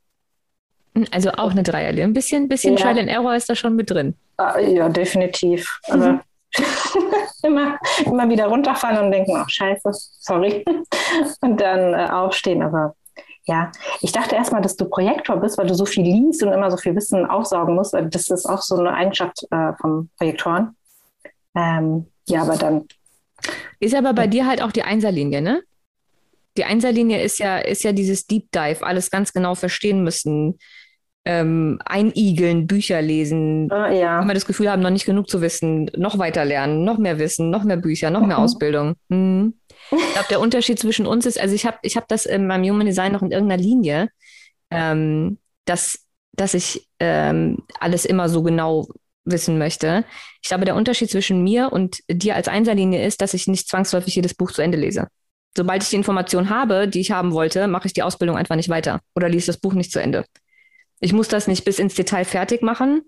[0.95, 2.05] Hm, also auch eine Dreierlinie.
[2.05, 2.83] Ein bisschen, bisschen ja.
[2.83, 4.15] Trial and Error ist da schon mit drin.
[4.37, 5.79] Ah, ja, definitiv.
[5.89, 6.21] Aber mhm.
[7.43, 10.63] immer, immer wieder runterfallen und denken, oh scheiße, sorry.
[11.41, 12.61] Und dann äh, aufstehen.
[12.61, 12.95] Aber
[13.47, 16.69] ja, ich dachte erstmal, dass du Projektor bist, weil du so viel liest und immer
[16.69, 17.93] so viel Wissen aufsaugen musst.
[17.93, 20.75] Das ist auch so eine Eigenschaft äh, vom Projektoren.
[21.55, 22.85] Ähm, ja, aber dann.
[23.79, 25.61] Ist aber bei dir halt auch die Einserlinie, ne?
[26.57, 30.57] Die Einserlinie ist ja, ist ja dieses Deep Dive, alles ganz genau verstehen müssen,
[31.23, 34.21] ähm, einigeln, Bücher lesen, uh, ja.
[34.21, 37.49] immer das Gefühl haben, noch nicht genug zu wissen, noch weiter lernen, noch mehr Wissen,
[37.49, 38.43] noch mehr Bücher, noch mehr mhm.
[38.43, 38.95] Ausbildung.
[39.09, 39.53] Mhm.
[39.91, 42.69] Ich glaube, der Unterschied zwischen uns ist, also ich habe ich hab das in meinem
[42.69, 44.09] Human Design noch in irgendeiner Linie,
[44.69, 45.99] ähm, dass,
[46.33, 48.87] dass ich ähm, alles immer so genau
[49.25, 50.05] wissen möchte.
[50.41, 54.15] Ich glaube, der Unterschied zwischen mir und dir als Einserlinie ist, dass ich nicht zwangsläufig
[54.15, 55.07] jedes Buch zu Ende lese.
[55.55, 58.69] Sobald ich die Information habe, die ich haben wollte, mache ich die Ausbildung einfach nicht
[58.69, 60.25] weiter oder lese das Buch nicht zu Ende.
[60.99, 63.01] Ich muss das nicht bis ins Detail fertig machen.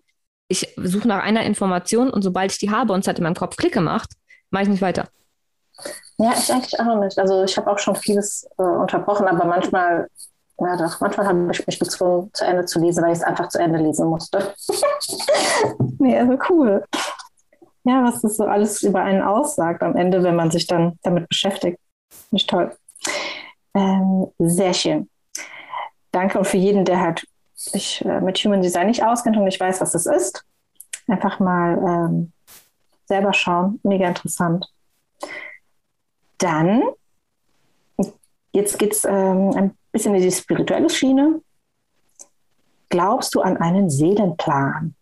[0.47, 3.35] Ich suche nach einer Information und sobald ich die habe und es hat in meinem
[3.35, 4.09] Kopf Klick gemacht,
[4.49, 5.09] mache ich nicht weiter.
[6.17, 7.17] Ja, ich eigentlich auch nicht.
[7.17, 10.09] Also ich habe auch schon vieles äh, unterbrochen, aber manchmal,
[10.59, 13.47] ja doch, manchmal habe ich mich gezwungen, zu Ende zu lesen, weil ich es einfach
[13.47, 14.53] zu Ende lesen musste.
[15.99, 16.83] nee, also cool.
[17.85, 21.29] Ja, was das so alles über einen aussagt am Ende, wenn man sich dann damit
[21.29, 21.79] beschäftigt.
[22.31, 22.75] Nicht toll.
[23.73, 25.09] Ähm, sehr schön.
[26.11, 29.59] Danke und für jeden, der halt sich äh, mit Human Design nicht auskennt und nicht
[29.59, 30.43] weiß, was das ist,
[31.07, 32.33] einfach mal ähm,
[33.05, 33.79] selber schauen.
[33.83, 34.67] Mega interessant.
[36.39, 36.81] Dann,
[38.51, 41.41] jetzt geht es ähm, ein bisschen in die spirituelle Schiene.
[42.89, 44.95] Glaubst du an einen Seelenplan?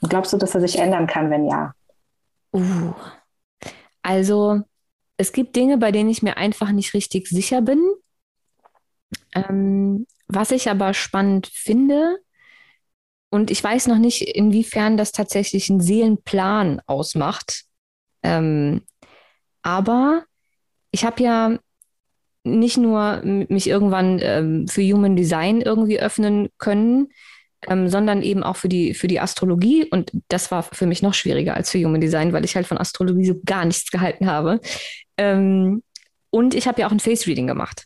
[0.00, 1.74] Und glaubst du, dass er sich ändern kann, wenn ja?
[2.52, 2.92] Uh,
[4.02, 4.60] also
[5.16, 7.82] es gibt Dinge, bei denen ich mir einfach nicht richtig sicher bin.
[9.34, 12.18] Ähm, was ich aber spannend finde,
[13.30, 17.64] und ich weiß noch nicht, inwiefern das tatsächlich einen Seelenplan ausmacht.
[18.22, 18.82] Ähm,
[19.62, 20.24] aber
[20.90, 21.58] ich habe ja
[22.44, 27.08] nicht nur mich irgendwann ähm, für Human Design irgendwie öffnen können,
[27.66, 29.86] ähm, sondern eben auch für die, für die Astrologie.
[29.90, 32.78] Und das war für mich noch schwieriger als für Human Design, weil ich halt von
[32.78, 34.60] Astrologie so gar nichts gehalten habe.
[35.16, 35.82] Ähm,
[36.30, 37.84] und ich habe ja auch ein Face Reading gemacht.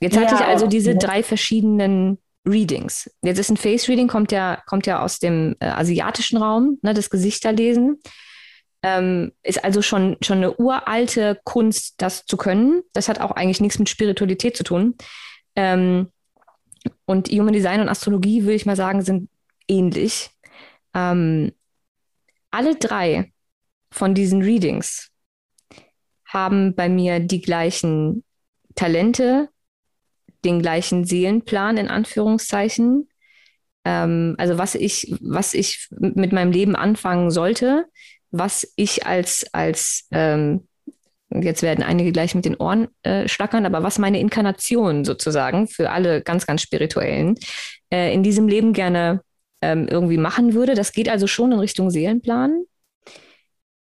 [0.00, 3.10] Jetzt ja, hatte ich also diese drei verschiedenen Readings.
[3.22, 6.94] Jetzt ist ein Face Reading, kommt ja, kommt ja aus dem äh, asiatischen Raum, ne,
[6.94, 8.00] das Gesichterlesen.
[8.82, 12.82] Ähm, ist also schon, schon eine uralte Kunst, das zu können.
[12.92, 14.96] Das hat auch eigentlich nichts mit Spiritualität zu tun.
[15.54, 16.08] Ähm,
[17.04, 19.28] und Human Design und Astrologie, würde ich mal sagen, sind
[19.68, 20.30] ähnlich.
[20.94, 21.52] Ähm,
[22.50, 23.32] alle drei
[23.90, 25.10] von diesen Readings
[26.24, 28.24] haben bei mir die gleichen
[28.74, 29.48] Talente,
[30.44, 33.08] den gleichen Seelenplan in Anführungszeichen.
[33.84, 37.86] Ähm, also was ich, was ich mit meinem Leben anfangen sollte,
[38.30, 40.66] was ich als, als ähm,
[41.30, 45.90] jetzt werden einige gleich mit den Ohren äh, schlackern, aber was meine Inkarnation sozusagen für
[45.90, 47.36] alle ganz, ganz Spirituellen
[47.92, 49.22] äh, in diesem Leben gerne
[49.62, 50.74] ähm, irgendwie machen würde.
[50.74, 52.64] Das geht also schon in Richtung Seelenplan.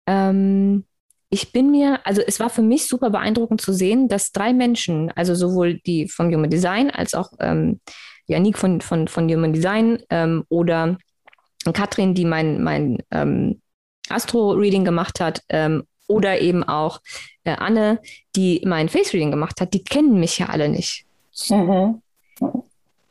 [0.06, 0.84] Ähm,
[1.30, 5.10] ich bin mir, also es war für mich super beeindruckend zu sehen, dass drei Menschen,
[5.16, 7.80] also sowohl die vom Human Design als auch ähm,
[8.26, 10.96] Janik von, von, von Human Design ähm, oder
[11.72, 13.60] Katrin, die mein, mein ähm,
[14.08, 17.00] Astro-Reading gemacht hat, ähm, oder eben auch
[17.44, 18.00] äh, Anne,
[18.36, 21.06] die mein Face-Reading gemacht hat, die kennen mich ja alle nicht.
[21.48, 22.02] Mhm.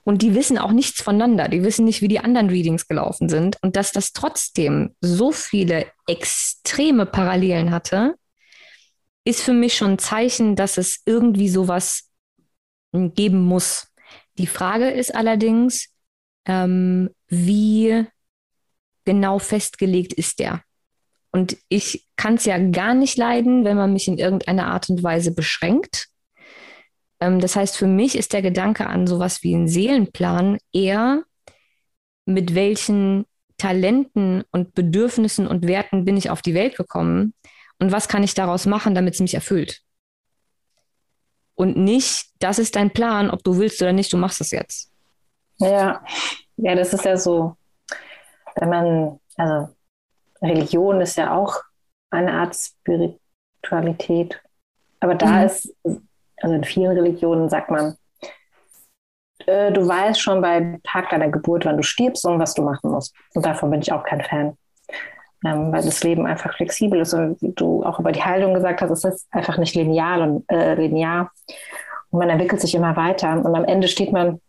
[0.05, 1.47] Und die wissen auch nichts voneinander.
[1.47, 3.57] Die wissen nicht, wie die anderen Readings gelaufen sind.
[3.61, 8.15] Und dass das trotzdem so viele extreme Parallelen hatte,
[9.23, 12.09] ist für mich schon ein Zeichen, dass es irgendwie sowas
[12.91, 13.87] geben muss.
[14.37, 15.89] Die Frage ist allerdings,
[16.45, 18.05] ähm, wie
[19.05, 20.63] genau festgelegt ist der?
[21.33, 25.01] Und ich kann es ja gar nicht leiden, wenn man mich in irgendeiner Art und
[25.01, 26.07] Weise beschränkt.
[27.19, 31.23] Ähm, das heißt, für mich ist der Gedanke an sowas wie einen Seelenplan eher,
[32.25, 33.25] mit welchen
[33.57, 37.33] Talenten und Bedürfnissen und Werten bin ich auf die Welt gekommen
[37.79, 39.81] und was kann ich daraus machen, damit es mich erfüllt.
[41.55, 44.91] Und nicht, das ist dein Plan, ob du willst oder nicht, du machst es jetzt.
[45.57, 46.03] Ja,
[46.57, 47.55] ja, das ist ja so,
[48.55, 49.73] wenn man, also
[50.43, 51.61] Religion ist ja auch
[52.11, 54.41] eine Art Spiritualität.
[54.99, 55.45] Aber da mhm.
[55.45, 57.95] ist, also in vielen Religionen sagt man,
[59.45, 62.91] äh, du weißt schon beim Tag deiner Geburt, wann du stirbst und was du machen
[62.91, 63.15] musst.
[63.33, 64.57] Und davon bin ich auch kein Fan.
[65.45, 68.81] Ähm, weil das Leben einfach flexibel ist und wie du auch über die Heilung gesagt
[68.81, 71.31] hast, es ist einfach nicht linear und äh, linear.
[72.11, 73.33] Und man entwickelt sich immer weiter.
[73.33, 74.39] Und am Ende steht man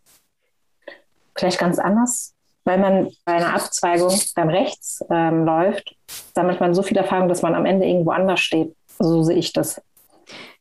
[1.35, 2.34] vielleicht ganz anders,
[2.65, 5.95] weil man bei einer Abzweigung beim Rechts ähm, läuft,
[6.33, 8.75] sammelt man so viel Erfahrung, dass man am Ende irgendwo anders steht.
[8.99, 9.81] So sehe ich das.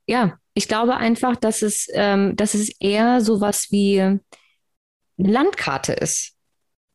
[0.06, 4.20] Ja, ich glaube einfach, dass es, ähm, dass es eher so was wie eine
[5.16, 6.34] Landkarte ist.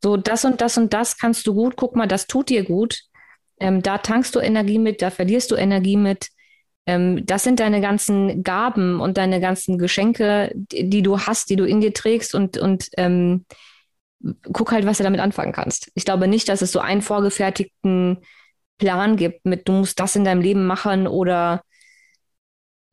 [0.01, 3.01] So, das und das und das kannst du gut, guck mal, das tut dir gut.
[3.59, 6.29] Ähm, da tankst du Energie mit, da verlierst du Energie mit.
[6.85, 11.55] Ähm, das sind deine ganzen Gaben und deine ganzen Geschenke, die, die du hast, die
[11.55, 13.45] du in dir trägst und, und ähm,
[14.53, 15.91] guck halt, was du damit anfangen kannst.
[15.95, 18.17] Ich glaube nicht, dass es so einen vorgefertigten
[18.77, 21.61] Plan gibt mit, du musst das in deinem Leben machen oder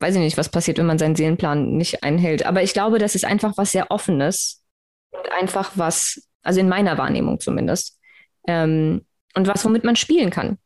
[0.01, 2.45] weiß ich nicht, was passiert, wenn man seinen Seelenplan nicht einhält.
[2.45, 4.63] Aber ich glaube, das ist einfach was sehr Offenes
[5.11, 7.99] und einfach was, also in meiner Wahrnehmung zumindest,
[8.47, 10.59] ähm, und was, womit man spielen kann.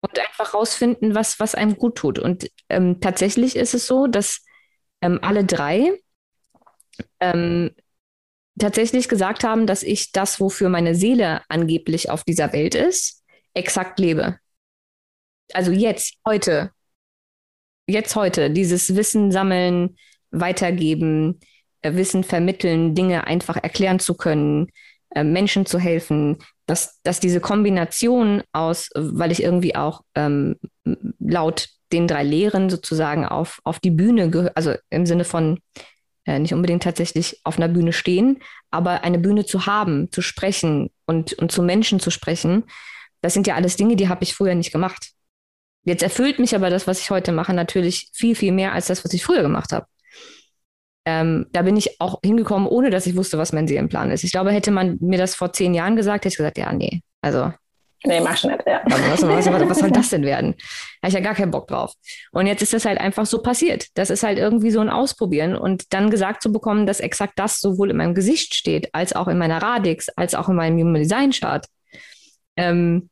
[0.00, 2.18] Und einfach rausfinden, was, was einem gut tut.
[2.18, 4.44] Und ähm, tatsächlich ist es so, dass
[5.00, 5.92] ähm, alle drei
[7.20, 7.70] ähm,
[8.62, 13.22] tatsächlich gesagt haben, dass ich das, wofür meine Seele angeblich auf dieser Welt ist,
[13.54, 14.38] exakt lebe.
[15.52, 16.70] Also jetzt, heute,
[17.86, 19.96] jetzt heute, dieses Wissen sammeln,
[20.30, 21.40] weitergeben,
[21.82, 24.68] äh, Wissen vermitteln, Dinge einfach erklären zu können,
[25.10, 30.56] äh, Menschen zu helfen, dass, dass diese Kombination aus, weil ich irgendwie auch ähm,
[31.18, 35.58] laut den drei Lehren sozusagen auf, auf die Bühne, also im Sinne von
[36.24, 40.90] äh, nicht unbedingt tatsächlich auf einer Bühne stehen, aber eine Bühne zu haben, zu sprechen
[41.06, 42.64] und, und zu Menschen zu sprechen,
[43.20, 45.12] das sind ja alles Dinge, die habe ich früher nicht gemacht.
[45.84, 49.04] Jetzt erfüllt mich aber das, was ich heute mache, natürlich viel, viel mehr als das,
[49.04, 49.86] was ich früher gemacht habe.
[51.04, 54.22] Ähm, da bin ich auch hingekommen, ohne dass ich wusste, was mein Seelenplan ist.
[54.22, 57.02] Ich glaube, hätte man mir das vor zehn Jahren gesagt, hätte ich gesagt, ja, nee.
[57.20, 57.52] Also.
[58.04, 58.82] Nee, mach nicht, ja.
[58.86, 60.54] Was, was, was, was soll das denn werden?
[61.02, 61.92] Habe ich ja gar keinen Bock drauf.
[62.32, 63.86] Und jetzt ist das halt einfach so passiert.
[63.94, 65.54] Das ist halt irgendwie so ein Ausprobieren.
[65.54, 69.28] Und dann gesagt zu bekommen, dass exakt das sowohl in meinem Gesicht steht, als auch
[69.28, 71.66] in meiner Radix, als auch in meinem Human Design Chart,
[72.56, 73.08] ähm,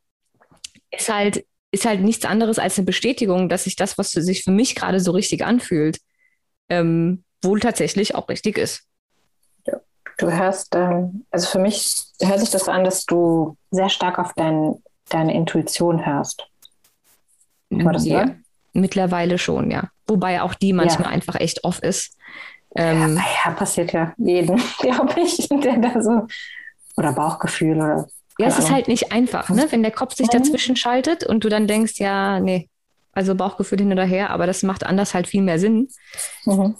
[0.90, 4.50] ist halt ist halt nichts anderes als eine Bestätigung, dass sich das, was sich für
[4.50, 5.98] mich gerade so richtig anfühlt,
[6.68, 8.89] ähm, wohl tatsächlich auch richtig ist.
[10.20, 14.34] Du hörst, ähm, also für mich hört sich das an, dass du sehr stark auf
[14.34, 14.74] dein,
[15.08, 16.46] deine Intuition hörst.
[17.70, 18.34] War das ja,
[18.74, 19.84] mittlerweile schon, ja.
[20.06, 21.14] Wobei auch die manchmal ja.
[21.14, 22.18] einfach echt off ist.
[22.76, 26.26] Ähm, ja, ja, passiert ja jeden, glaube ich, der da so,
[26.96, 28.06] oder Bauchgefühl oder
[28.38, 29.66] ja, es ist halt nicht einfach, ne?
[29.70, 32.68] wenn der Kopf sich dazwischen schaltet und du dann denkst, ja, nee,
[33.12, 35.88] also Bauchgefühl hin oder her, aber das macht anders halt viel mehr Sinn.
[36.46, 36.74] Mhm.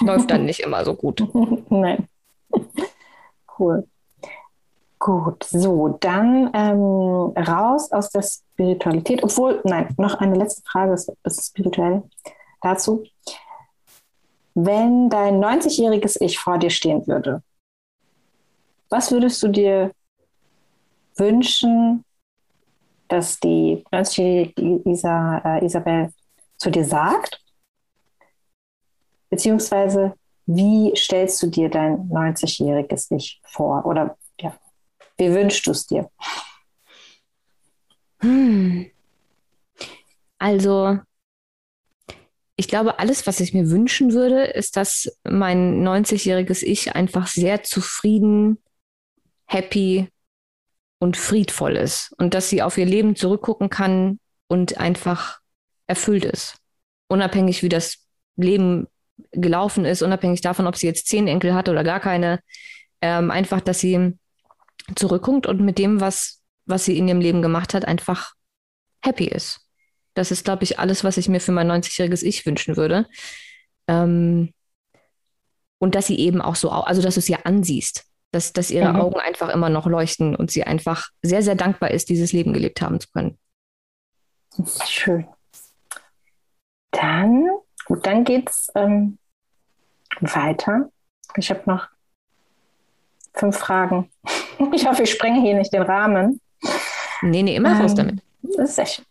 [0.00, 1.26] Läuft dann nicht immer so gut.
[1.70, 2.08] Nein.
[3.58, 3.86] Cool.
[5.00, 9.22] Gut, so, dann ähm, raus aus der Spiritualität.
[9.22, 12.02] Obwohl, nein, noch eine letzte Frage ist, ist spirituell
[12.60, 13.04] dazu.
[14.54, 17.42] Wenn dein 90-jähriges Ich vor dir stehen würde
[18.88, 19.92] was würdest du dir
[21.16, 22.04] wünschen,
[23.08, 26.12] dass die 90-jährige Isa, äh, Isabel
[26.56, 27.40] zu dir sagt?
[29.30, 30.14] Beziehungsweise,
[30.46, 33.84] wie stellst du dir dein 90-jähriges Ich vor?
[33.86, 34.56] Oder ja,
[35.16, 36.10] wie wünschst du es dir?
[38.20, 38.90] Hm.
[40.38, 40.98] Also,
[42.56, 47.62] ich glaube, alles, was ich mir wünschen würde, ist, dass mein 90-jähriges Ich einfach sehr
[47.62, 48.58] zufrieden
[49.46, 50.08] happy
[50.98, 55.40] und friedvoll ist und dass sie auf ihr Leben zurückgucken kann und einfach
[55.86, 56.56] erfüllt ist.
[57.08, 58.04] Unabhängig, wie das
[58.36, 58.88] Leben
[59.32, 62.40] gelaufen ist, unabhängig davon, ob sie jetzt zehn Enkel hat oder gar keine.
[63.00, 64.18] Ähm, einfach, dass sie
[64.94, 68.32] zurückguckt und mit dem, was, was sie in ihrem Leben gemacht hat, einfach
[69.02, 69.60] happy ist.
[70.14, 73.06] Das ist, glaube ich, alles, was ich mir für mein 90-jähriges Ich wünschen würde.
[73.86, 74.52] Ähm,
[75.78, 78.92] und dass sie eben auch so, also dass du es ihr ansiehst, dass, dass ihre
[78.92, 79.00] mhm.
[79.00, 82.82] Augen einfach immer noch leuchten und sie einfach sehr, sehr dankbar ist, dieses Leben gelebt
[82.82, 83.38] haben zu können.
[84.86, 85.28] Schön.
[86.90, 87.46] Dann,
[87.88, 89.18] gut, dann geht's ähm,
[90.20, 90.90] weiter.
[91.36, 91.88] Ich habe noch
[93.34, 94.10] fünf Fragen.
[94.72, 96.40] Ich hoffe, ich sprenge hier nicht den Rahmen.
[97.22, 98.20] Nee, nee, immer ähm, raus damit.
[98.42, 99.04] Das ist sehr schön.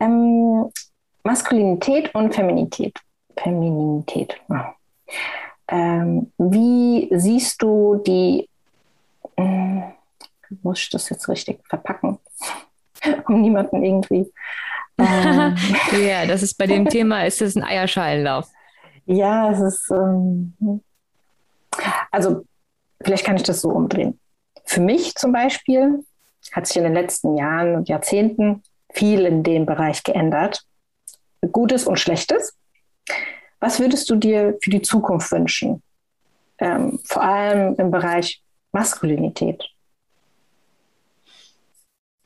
[0.00, 0.70] Ähm,
[1.24, 2.98] Maskulinität und Feminität.
[3.38, 4.38] Femininität.
[4.50, 4.74] Ja.
[5.68, 8.50] Ähm, wie siehst du die,
[9.36, 9.80] äh,
[10.62, 12.18] muss ich das jetzt richtig verpacken,
[13.28, 14.30] um niemanden irgendwie.
[14.98, 15.56] Ähm,
[16.06, 18.48] ja, das ist bei dem Thema, ist das ein Eierschalenlauf.
[19.06, 20.82] Ja, es ist, ähm,
[22.10, 22.44] also
[23.02, 24.18] vielleicht kann ich das so umdrehen.
[24.64, 26.04] Für mich zum Beispiel
[26.52, 30.64] hat sich in den letzten Jahren und Jahrzehnten viel in dem Bereich geändert.
[31.52, 32.56] Gutes und Schlechtes.
[33.60, 35.82] Was würdest du dir für die Zukunft wünschen?
[36.58, 38.42] Ähm, vor allem im Bereich
[38.72, 39.62] Maskulinität.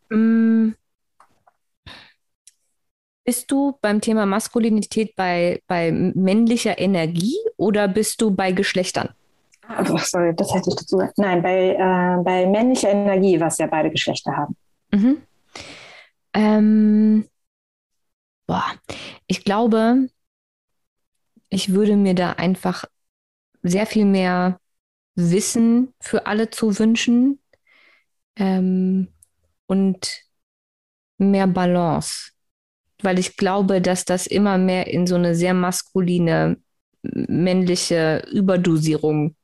[0.09, 0.71] Mm.
[3.31, 9.11] Bist du beim Thema Maskulinität bei, bei männlicher Energie oder bist du bei Geschlechtern?
[9.69, 11.17] Oh, sorry, das hätte ich dazu gesagt.
[11.17, 14.57] Nein, bei, äh, bei männlicher Energie, was ja beide Geschlechter haben.
[14.91, 15.23] Mhm.
[16.35, 17.29] Ähm,
[18.49, 18.65] boah,
[19.29, 20.09] ich glaube,
[21.51, 22.85] ich würde mir da einfach
[23.63, 24.59] sehr viel mehr
[25.15, 27.39] Wissen für alle zu wünschen
[28.35, 29.07] ähm,
[29.69, 30.25] und
[31.17, 32.33] mehr Balance,
[33.05, 36.57] weil ich glaube, dass das immer mehr in so eine sehr maskuline,
[37.03, 39.37] männliche Überdosierung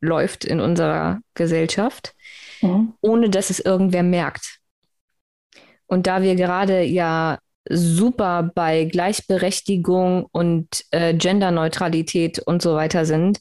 [0.00, 2.14] läuft in unserer Gesellschaft,
[2.60, 2.94] mhm.
[3.00, 4.58] ohne dass es irgendwer merkt.
[5.86, 7.38] Und da wir gerade ja
[7.68, 13.40] super bei Gleichberechtigung und äh, Genderneutralität und so weiter sind,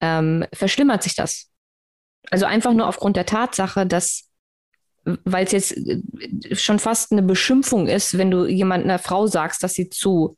[0.00, 1.50] ähm, verschlimmert sich das.
[2.30, 4.27] Also einfach nur aufgrund der Tatsache, dass,
[5.24, 6.00] weil es jetzt äh,
[6.54, 10.36] schon fast eine Beschimpfung ist, wenn du jemand einer Frau sagst, dass sie zu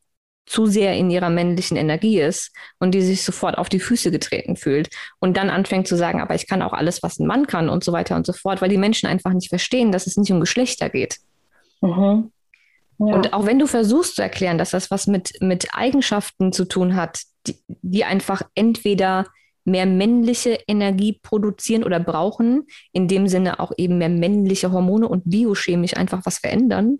[0.50, 2.50] zu sehr in ihrer männlichen Energie ist
[2.80, 4.90] und die sich sofort auf die Füße getreten fühlt
[5.20, 7.84] und dann anfängt zu sagen, aber ich kann auch alles, was ein Mann kann und
[7.84, 10.40] so weiter und so fort, weil die Menschen einfach nicht verstehen, dass es nicht um
[10.40, 11.18] Geschlechter geht.
[11.80, 12.32] Mhm.
[12.98, 13.14] Ja.
[13.14, 16.96] Und auch wenn du versuchst zu erklären, dass das was mit, mit Eigenschaften zu tun
[16.96, 19.26] hat, die, die einfach entweder
[19.70, 25.22] mehr männliche Energie produzieren oder brauchen, in dem Sinne auch eben mehr männliche Hormone und
[25.24, 26.98] biochemisch einfach was verändern.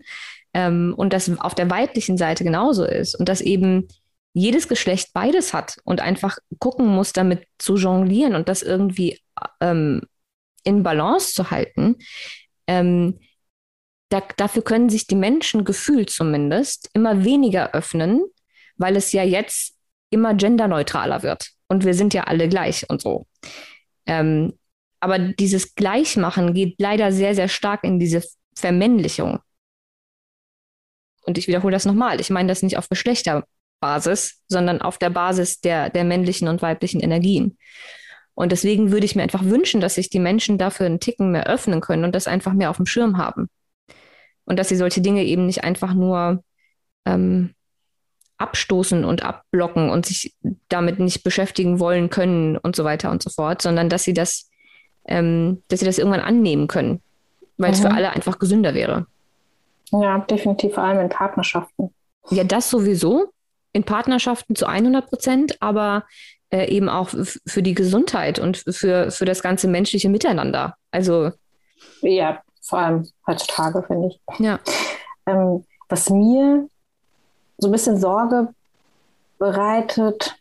[0.53, 3.15] Ähm, und das auf der weiblichen Seite genauso ist.
[3.15, 3.87] Und dass eben
[4.33, 9.19] jedes Geschlecht beides hat und einfach gucken muss, damit zu jonglieren und das irgendwie
[9.59, 10.01] ähm,
[10.63, 11.97] in Balance zu halten.
[12.67, 13.19] Ähm,
[14.09, 18.23] da, dafür können sich die Menschen gefühlt zumindest immer weniger öffnen,
[18.77, 19.75] weil es ja jetzt
[20.09, 21.51] immer genderneutraler wird.
[21.71, 23.27] Und wir sind ja alle gleich und so.
[24.05, 24.59] Ähm,
[24.99, 28.21] aber dieses Gleichmachen geht leider sehr, sehr stark in diese
[28.57, 29.39] Vermännlichung.
[31.23, 32.19] Und ich wiederhole das nochmal.
[32.19, 36.99] Ich meine das nicht auf Geschlechterbasis, sondern auf der Basis der, der männlichen und weiblichen
[36.99, 37.57] Energien.
[38.33, 41.47] Und deswegen würde ich mir einfach wünschen, dass sich die Menschen dafür einen Ticken mehr
[41.47, 43.47] öffnen können und das einfach mehr auf dem Schirm haben.
[44.43, 46.43] Und dass sie solche Dinge eben nicht einfach nur
[47.05, 47.55] ähm,
[48.41, 50.35] abstoßen und abblocken und sich
[50.69, 54.49] damit nicht beschäftigen wollen können und so weiter und so fort, sondern dass sie das,
[55.05, 57.01] ähm, dass sie das irgendwann annehmen können,
[57.57, 57.95] weil es für mhm.
[57.95, 59.05] alle einfach gesünder wäre.
[59.91, 61.93] Ja, definitiv, vor allem in Partnerschaften.
[62.29, 63.31] Ja, das sowieso.
[63.73, 66.03] In Partnerschaften zu 100 Prozent, aber
[66.49, 67.09] äh, eben auch
[67.45, 70.75] für die Gesundheit und für, für das ganze menschliche Miteinander.
[70.91, 71.31] Also.
[72.01, 74.19] Ja, vor allem heutzutage, finde ich.
[74.39, 74.59] Ja.
[75.25, 76.67] Ähm, was mir
[77.61, 78.49] so ein bisschen Sorge
[79.37, 80.35] bereitet,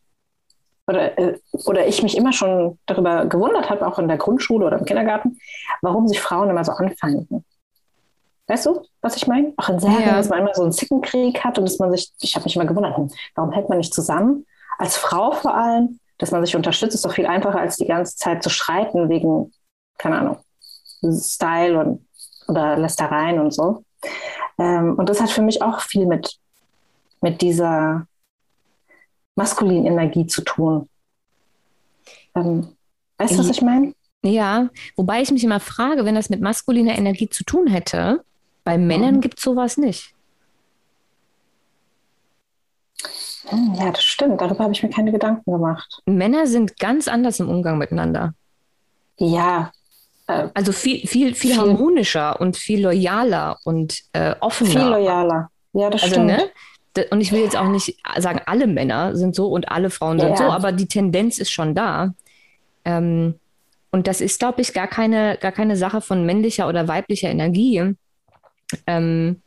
[0.91, 4.79] oder, äh, oder ich mich immer schon darüber gewundert habe, auch in der Grundschule oder
[4.79, 5.39] im Kindergarten,
[5.83, 7.45] warum sich Frauen immer so anfeinden.
[8.49, 9.53] Weißt du, was ich meine?
[9.57, 10.17] Auch in Serien, ja.
[10.17, 12.67] dass man immer so einen Zickenkrieg hat und dass man sich, ich habe mich immer
[12.67, 14.45] gewundert, hm, warum hält man nicht zusammen?
[14.79, 18.17] Als Frau vor allem, dass man sich unterstützt, ist doch viel einfacher, als die ganze
[18.17, 19.53] Zeit zu streiten wegen,
[19.99, 20.39] keine Ahnung,
[21.03, 22.07] Style und,
[22.49, 23.85] oder Lästereien und so.
[24.59, 26.37] Ähm, und das hat für mich auch viel mit,
[27.21, 28.07] mit dieser
[29.37, 30.89] maskulinen Energie zu tun.
[32.35, 32.69] Ähm,
[33.19, 33.95] weißt du, was ich meine?
[34.23, 38.23] Ja, wobei ich mich immer frage, wenn das mit maskuliner Energie zu tun hätte,
[38.65, 39.21] bei Männern mhm.
[39.21, 40.15] gibt es sowas nicht.
[43.47, 44.41] Hm, ja, das stimmt.
[44.41, 46.03] Darüber habe ich mir keine Gedanken gemacht.
[46.07, 48.35] Männer sind ganz anders im Umgang miteinander.
[49.17, 49.73] Ja.
[50.27, 54.71] Äh, also viel, viel, viel, viel, harmonischer und viel loyaler und äh, offener.
[54.71, 55.51] Viel loyaler.
[55.73, 56.27] Ja, das also, stimmt.
[56.29, 56.51] Ne?
[57.11, 60.31] Und ich will jetzt auch nicht sagen, alle Männer sind so und alle Frauen sind
[60.31, 60.37] ja.
[60.37, 62.15] so, aber die Tendenz ist schon da.
[62.85, 63.35] Ähm,
[63.93, 67.95] und das ist, glaube ich, gar keine, gar keine Sache von männlicher oder weiblicher Energie,
[68.87, 69.43] ähm,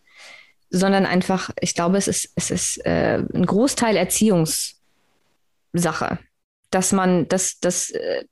[0.70, 4.80] sondern einfach, ich glaube, es ist, es ist äh, ein Großteil Erziehungssache,
[6.72, 8.26] dass man, dass, dass äh,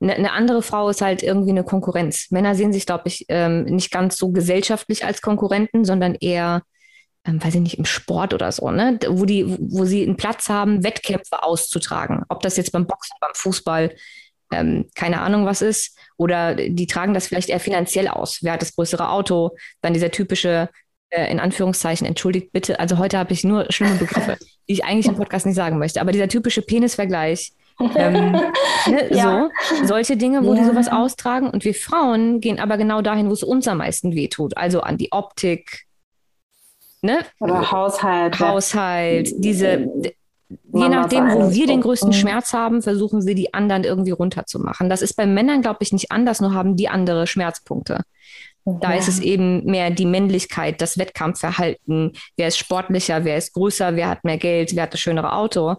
[0.00, 2.30] eine, eine andere Frau ist halt irgendwie eine Konkurrenz.
[2.30, 6.62] Männer sehen sich, glaube ich, ähm, nicht ganz so gesellschaftlich als Konkurrenten, sondern eher
[7.26, 8.98] ähm, weiß ich nicht, im Sport oder so, ne?
[9.08, 12.22] Wo die, wo sie einen Platz haben, Wettkämpfe auszutragen.
[12.28, 13.94] Ob das jetzt beim Boxen, beim Fußball,
[14.52, 15.98] ähm, keine Ahnung was ist.
[16.16, 18.38] Oder die tragen das vielleicht eher finanziell aus.
[18.42, 19.56] Wer hat das größere Auto?
[19.80, 20.68] Dann dieser typische,
[21.10, 25.06] äh, in Anführungszeichen, entschuldigt bitte, also heute habe ich nur schlimme Begriffe, die ich eigentlich
[25.06, 26.00] im Podcast nicht sagen möchte.
[26.00, 27.52] Aber dieser typische Penisvergleich,
[27.96, 28.32] ähm,
[28.86, 29.50] ne, ja.
[29.68, 30.60] so, solche Dinge, wo ja.
[30.60, 31.50] die sowas austragen.
[31.50, 34.56] Und wir Frauen gehen aber genau dahin, wo es uns am meisten wehtut.
[34.56, 35.85] Also an die Optik,
[37.06, 37.20] ne?
[37.40, 38.38] Oder Haushalt.
[38.38, 39.88] Haushalt, diese,
[40.48, 42.14] je nachdem, wo wir den größten mhm.
[42.14, 44.90] Schmerz haben, versuchen wir die anderen irgendwie runterzumachen.
[44.90, 48.02] Das ist bei Männern, glaube ich, nicht anders, nur haben die andere Schmerzpunkte.
[48.64, 48.98] Da ja.
[48.98, 52.12] ist es eben mehr die Männlichkeit, das Wettkampfverhalten.
[52.36, 55.76] Wer ist sportlicher, wer ist größer, wer hat mehr Geld, wer hat das schönere Auto.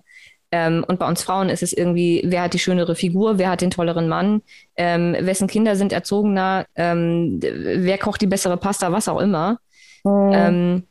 [0.54, 3.60] Ähm, und bei uns Frauen ist es irgendwie, wer hat die schönere Figur, wer hat
[3.60, 4.42] den tolleren Mann,
[4.78, 9.60] ähm, wessen Kinder sind erzogener, ähm, wer kocht die bessere Pasta, was auch immer.
[10.06, 10.84] Mhm.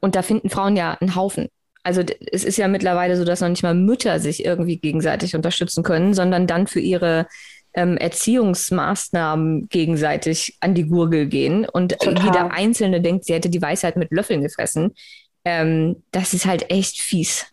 [0.00, 1.48] Und da finden Frauen ja einen Haufen.
[1.82, 5.82] Also es ist ja mittlerweile so, dass noch nicht mal Mütter sich irgendwie gegenseitig unterstützen
[5.82, 7.26] können, sondern dann für ihre
[7.74, 12.24] ähm, Erziehungsmaßnahmen gegenseitig an die Gurgel gehen und Total.
[12.24, 14.94] jeder Einzelne denkt, sie hätte die Weisheit mit Löffeln gefressen.
[15.44, 17.46] Ähm, das ist halt echt fies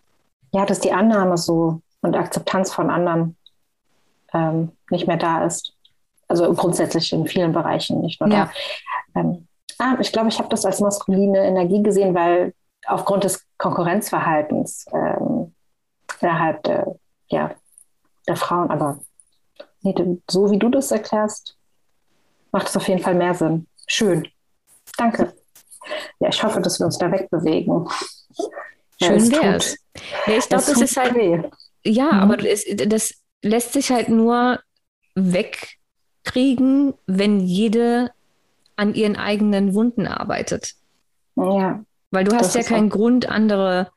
[0.56, 3.36] ja, dass die Annahme so und Akzeptanz von anderen
[4.34, 5.74] ähm, nicht mehr da ist.
[6.30, 8.50] Also grundsätzlich in vielen Bereichen, nicht nur ja.
[9.14, 9.20] da.
[9.20, 9.45] Ähm,
[9.80, 12.54] ah, ich glaube, ich habe das als maskuline Energie gesehen, weil
[12.86, 15.54] aufgrund des Konkurrenzverhaltens ähm,
[16.22, 16.96] innerhalb der,
[17.28, 17.52] ja,
[18.28, 19.00] der Frauen, aber
[20.30, 21.58] so wie du das erklärst,
[22.52, 23.68] macht es auf jeden Fall mehr Sinn.
[23.88, 24.28] Schön.
[24.98, 25.34] Danke.
[26.20, 27.88] Ja, ich hoffe, dass wir uns da wegbewegen.
[29.02, 29.78] Schön ja, wär's.
[30.26, 31.14] Ja, ich glaube, das, ist halt.
[31.16, 31.42] Weh.
[31.84, 32.20] Ja, mhm.
[32.20, 33.14] aber das, das
[33.44, 34.60] lässt sich halt nur
[35.16, 38.12] wegkriegen, wenn jede
[38.76, 40.74] an ihren eigenen Wunden arbeitet.
[41.36, 41.84] Ja.
[42.12, 43.92] Weil du hast ja keinen Grund, andere,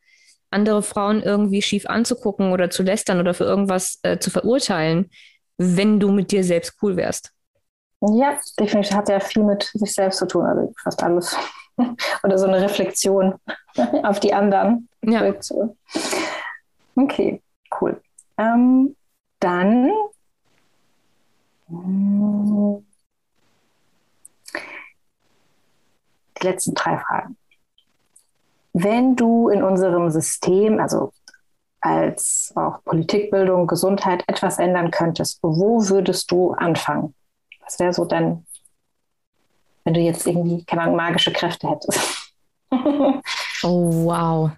[0.50, 5.10] andere Frauen irgendwie schief anzugucken oder zu lästern oder für irgendwas äh, zu verurteilen,
[5.56, 7.32] wenn du mit dir selbst cool wärst.
[8.00, 11.36] Ja, definitiv hat ja viel mit sich selbst zu tun, also fast alles.
[12.22, 13.34] oder so eine Reflexion
[14.02, 14.88] auf die anderen.
[15.02, 15.34] Ja.
[16.96, 17.42] Okay,
[17.80, 18.00] cool.
[18.36, 18.96] Ähm,
[19.40, 19.90] dann
[26.38, 27.36] die letzten drei Fragen.
[28.72, 31.12] Wenn du in unserem System, also
[31.80, 37.14] als auch Politikbildung, Gesundheit etwas ändern könntest, wo würdest du anfangen?
[37.60, 38.44] Was wäre so dein
[39.88, 42.34] wenn du jetzt irgendwie, keine Ahnung, magische Kräfte hättest.
[43.62, 44.50] oh, wow.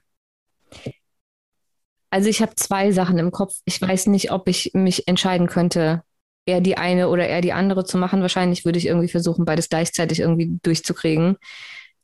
[2.10, 3.54] Also ich habe zwei Sachen im Kopf.
[3.64, 6.02] Ich weiß nicht, ob ich mich entscheiden könnte,
[6.50, 8.22] eher die eine oder eher die andere zu machen.
[8.22, 11.36] Wahrscheinlich würde ich irgendwie versuchen, beides gleichzeitig irgendwie durchzukriegen.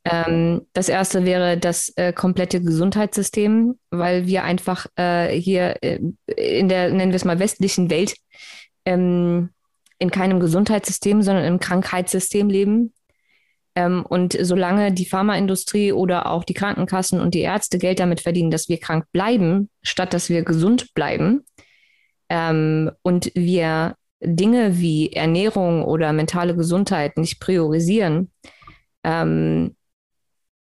[0.05, 5.99] Ähm, das erste wäre das äh, komplette Gesundheitssystem, weil wir einfach äh, hier äh,
[6.37, 8.15] in der, nennen wir es mal, westlichen Welt
[8.85, 9.51] ähm,
[9.99, 12.93] in keinem Gesundheitssystem, sondern im Krankheitssystem leben.
[13.75, 18.53] Ähm, und solange die Pharmaindustrie oder auch die Krankenkassen und die Ärzte Geld damit verdienen,
[18.53, 21.43] dass wir krank bleiben, statt dass wir gesund bleiben,
[22.29, 28.31] ähm, und wir Dinge wie Ernährung oder mentale Gesundheit nicht priorisieren
[29.05, 29.77] ähm,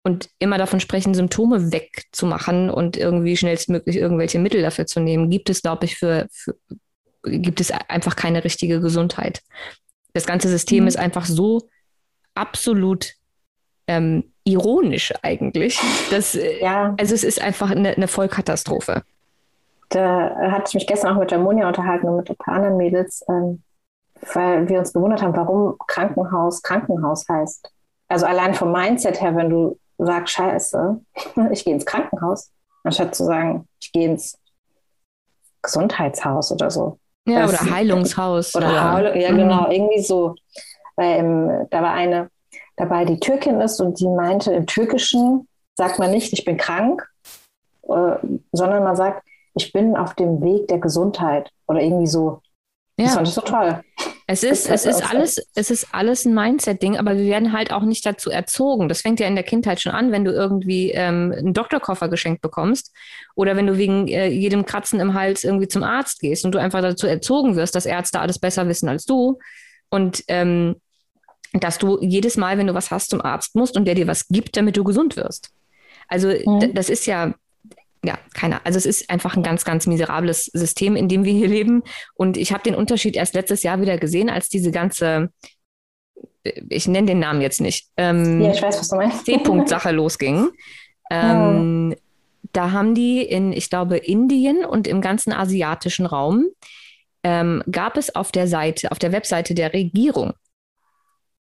[0.02, 5.50] und immer davon sprechen, Symptome wegzumachen und irgendwie schnellstmöglich irgendwelche Mittel dafür zu nehmen, gibt
[5.50, 6.56] es, glaube ich, für, für,
[7.24, 9.42] gibt es einfach keine richtige Gesundheit.
[10.14, 10.88] Das ganze System mhm.
[10.88, 11.68] ist einfach so
[12.34, 13.12] absolut
[13.86, 15.78] ähm, ironisch eigentlich.
[16.10, 16.94] Das, äh, ja.
[16.98, 19.02] Also es ist einfach eine, eine Vollkatastrophe.
[19.90, 22.76] Da hatte ich mich gestern auch mit der Monja unterhalten und mit ein paar anderen
[22.76, 23.62] Mädels, ähm,
[24.32, 27.70] weil wir uns gewundert haben, warum Krankenhaus Krankenhaus heißt.
[28.08, 31.00] Also allein vom Mindset her, wenn du sagst, scheiße,
[31.50, 32.50] ich gehe ins Krankenhaus,
[32.84, 34.38] anstatt zu sagen, ich gehe ins
[35.62, 36.98] Gesundheitshaus oder so.
[37.26, 38.54] Ja, das, oder Heilungshaus.
[38.54, 39.72] Oder, oder Heil ja, genau, mhm.
[39.72, 40.34] irgendwie so
[41.00, 42.30] weil ähm, da war eine
[42.76, 47.08] dabei, die Türkin ist und die meinte, im Türkischen sagt man nicht, ich bin krank,
[47.88, 48.16] äh,
[48.52, 52.40] sondern man sagt, ich bin auf dem Weg der Gesundheit oder irgendwie so.
[52.96, 53.06] Ja.
[53.06, 53.80] Das fand ich so toll.
[54.26, 57.82] Es ist, es ist alles, es ist alles ein Mindset-Ding, aber wir werden halt auch
[57.82, 58.88] nicht dazu erzogen.
[58.88, 62.40] Das fängt ja in der Kindheit schon an, wenn du irgendwie ähm, einen Doktorkoffer geschenkt
[62.40, 62.94] bekommst
[63.34, 66.60] oder wenn du wegen äh, jedem Kratzen im Hals irgendwie zum Arzt gehst und du
[66.60, 69.38] einfach dazu erzogen wirst, dass Ärzte alles besser wissen als du.
[69.88, 70.76] Und ähm,
[71.52, 74.28] dass du jedes Mal, wenn du was hast, zum Arzt musst und der dir was
[74.28, 75.50] gibt, damit du gesund wirst.
[76.06, 76.72] Also mhm.
[76.74, 77.34] das ist ja,
[78.04, 78.60] ja, keiner.
[78.64, 81.82] Also es ist einfach ein ganz, ganz miserables System, in dem wir hier leben.
[82.14, 85.30] Und ich habe den Unterschied erst letztes Jahr wieder gesehen, als diese ganze
[86.42, 89.26] ich nenne den Namen jetzt nicht, ähm, ja, ich weiß, was du meinst.
[89.26, 90.48] C-Punkt-Sache losging.
[91.10, 92.00] Ähm, oh.
[92.52, 96.46] Da haben die in, ich glaube, Indien und im ganzen asiatischen Raum
[97.22, 100.32] ähm, gab es auf der Seite, auf der Webseite der Regierung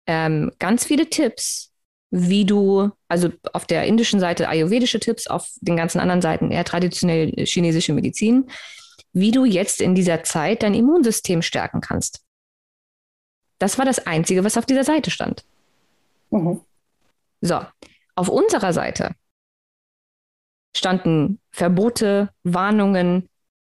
[0.06, 1.72] ähm, ganz viele Tipps,
[2.16, 6.64] wie du, also auf der indischen Seite ayurvedische Tipps, auf den ganzen anderen Seiten eher
[6.64, 8.48] traditionell chinesische Medizin,
[9.12, 12.20] wie du jetzt in dieser Zeit dein Immunsystem stärken kannst.
[13.58, 15.44] Das war das Einzige, was auf dieser Seite stand.
[16.30, 16.60] Mhm.
[17.40, 17.60] So,
[18.14, 19.16] auf unserer Seite
[20.76, 23.28] standen Verbote, Warnungen,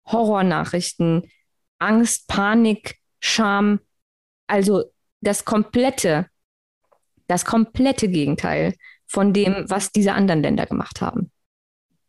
[0.06, 1.32] Horrornachrichten,
[1.80, 3.80] Angst, Panik, Scham,
[4.46, 6.30] also das komplette,
[7.28, 8.74] das komplette Gegenteil
[9.06, 11.32] von dem, was diese anderen Länder gemacht haben.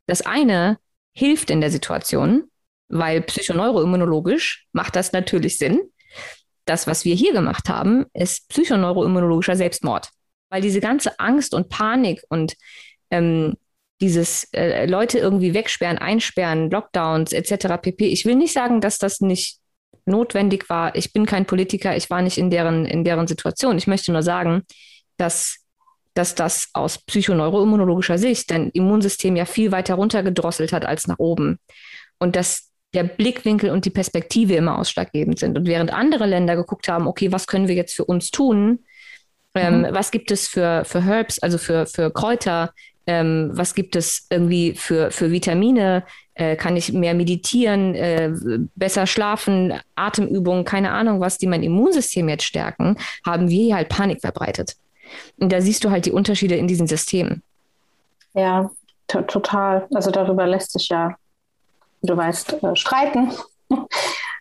[0.07, 0.79] Das eine
[1.13, 2.45] hilft in der Situation,
[2.89, 5.81] weil psychoneuroimmunologisch macht das natürlich Sinn.
[6.65, 10.11] Das, was wir hier gemacht haben, ist psychoneuroimmunologischer Selbstmord.
[10.51, 12.55] Weil diese ganze Angst und Panik und
[13.11, 13.57] ähm,
[14.01, 17.81] dieses äh, Leute irgendwie wegsperren, einsperren, Lockdowns etc.
[17.81, 18.07] pp.
[18.07, 19.59] Ich will nicht sagen, dass das nicht
[20.07, 20.95] notwendig war.
[20.95, 23.77] Ich bin kein Politiker, ich war nicht in deren, in deren Situation.
[23.77, 24.63] Ich möchte nur sagen,
[25.19, 25.59] dass,
[26.15, 31.59] dass das aus psychoneuroimmunologischer Sicht dein Immunsystem ja viel weiter runtergedrosselt hat als nach oben.
[32.19, 35.59] Und dass der Blickwinkel und die Perspektive immer ausschlaggebend sind.
[35.59, 38.81] Und während andere Länder geguckt haben, okay, was können wir jetzt für uns tun?
[39.55, 39.89] Ähm, mhm.
[39.91, 42.73] was gibt es für, für Herbs, also für, für Kräuter,
[43.07, 46.05] ähm, was gibt es irgendwie für, für Vitamine,
[46.35, 48.31] äh, kann ich mehr meditieren, äh,
[48.77, 52.97] besser schlafen, Atemübungen, keine Ahnung was, die mein Immunsystem jetzt stärken,
[53.27, 54.75] haben wir hier halt Panik verbreitet.
[55.39, 57.43] Und da siehst du halt die Unterschiede in diesen Systemen.
[58.35, 58.71] Ja,
[59.07, 59.87] total.
[59.95, 61.17] Also darüber lässt sich ja,
[62.03, 63.33] du weißt, äh, streiten.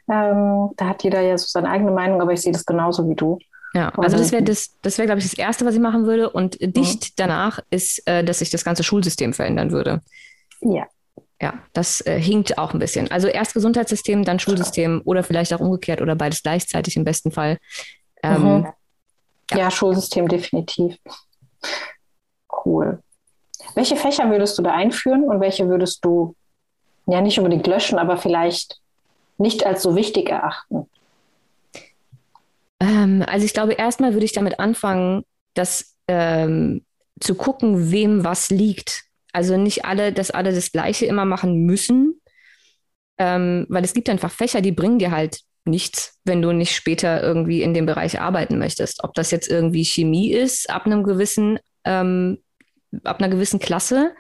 [0.10, 3.16] ähm, da hat jeder ja so seine eigene Meinung, aber ich sehe das genauso wie
[3.16, 3.40] du.
[3.74, 6.30] Ja, also das wäre das, das wäre, glaube ich, das Erste, was ich machen würde.
[6.30, 7.14] Und dicht mhm.
[7.16, 10.02] danach ist, äh, dass sich das ganze Schulsystem verändern würde.
[10.62, 10.88] Ja.
[11.40, 13.12] Ja, das äh, hinkt auch ein bisschen.
[13.12, 17.60] Also erst Gesundheitssystem, dann Schulsystem oder vielleicht auch umgekehrt oder beides gleichzeitig im besten Fall.
[18.24, 18.68] Ähm, mhm.
[19.52, 19.58] Ja.
[19.58, 20.98] ja, Schulsystem definitiv.
[22.66, 23.02] Cool.
[23.76, 26.36] Welche Fächer würdest du da einführen und welche würdest du
[27.06, 28.80] ja nicht unbedingt löschen, aber vielleicht
[29.38, 30.90] nicht als so wichtig erachten?
[32.80, 35.24] Ähm, also ich glaube, erstmal würde ich damit anfangen,
[35.54, 36.86] dass ähm,
[37.20, 39.04] zu gucken, wem was liegt.
[39.34, 42.22] Also nicht alle, dass alle das Gleiche immer machen müssen,
[43.18, 47.22] ähm, weil es gibt einfach Fächer, die bringen dir halt nichts, wenn du nicht später
[47.22, 49.04] irgendwie in dem Bereich arbeiten möchtest.
[49.04, 52.40] Ob das jetzt irgendwie Chemie ist, ab einem gewissen, ähm,
[53.04, 54.16] ab einer gewissen Klasse.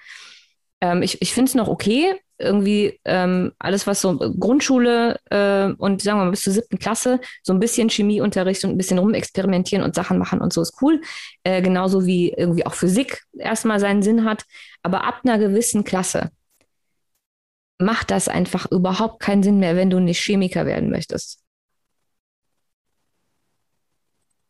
[0.82, 6.02] Ähm, ich ich finde es noch okay, irgendwie ähm, alles, was so Grundschule äh, und
[6.02, 9.84] sagen wir mal bis zur siebten Klasse, so ein bisschen Chemieunterricht und ein bisschen rumexperimentieren
[9.84, 11.02] und Sachen machen und so ist cool.
[11.44, 14.44] Äh, genauso wie irgendwie auch Physik erstmal seinen Sinn hat.
[14.84, 16.32] Aber ab einer gewissen Klasse
[17.80, 21.44] macht das einfach überhaupt keinen Sinn mehr, wenn du nicht Chemiker werden möchtest.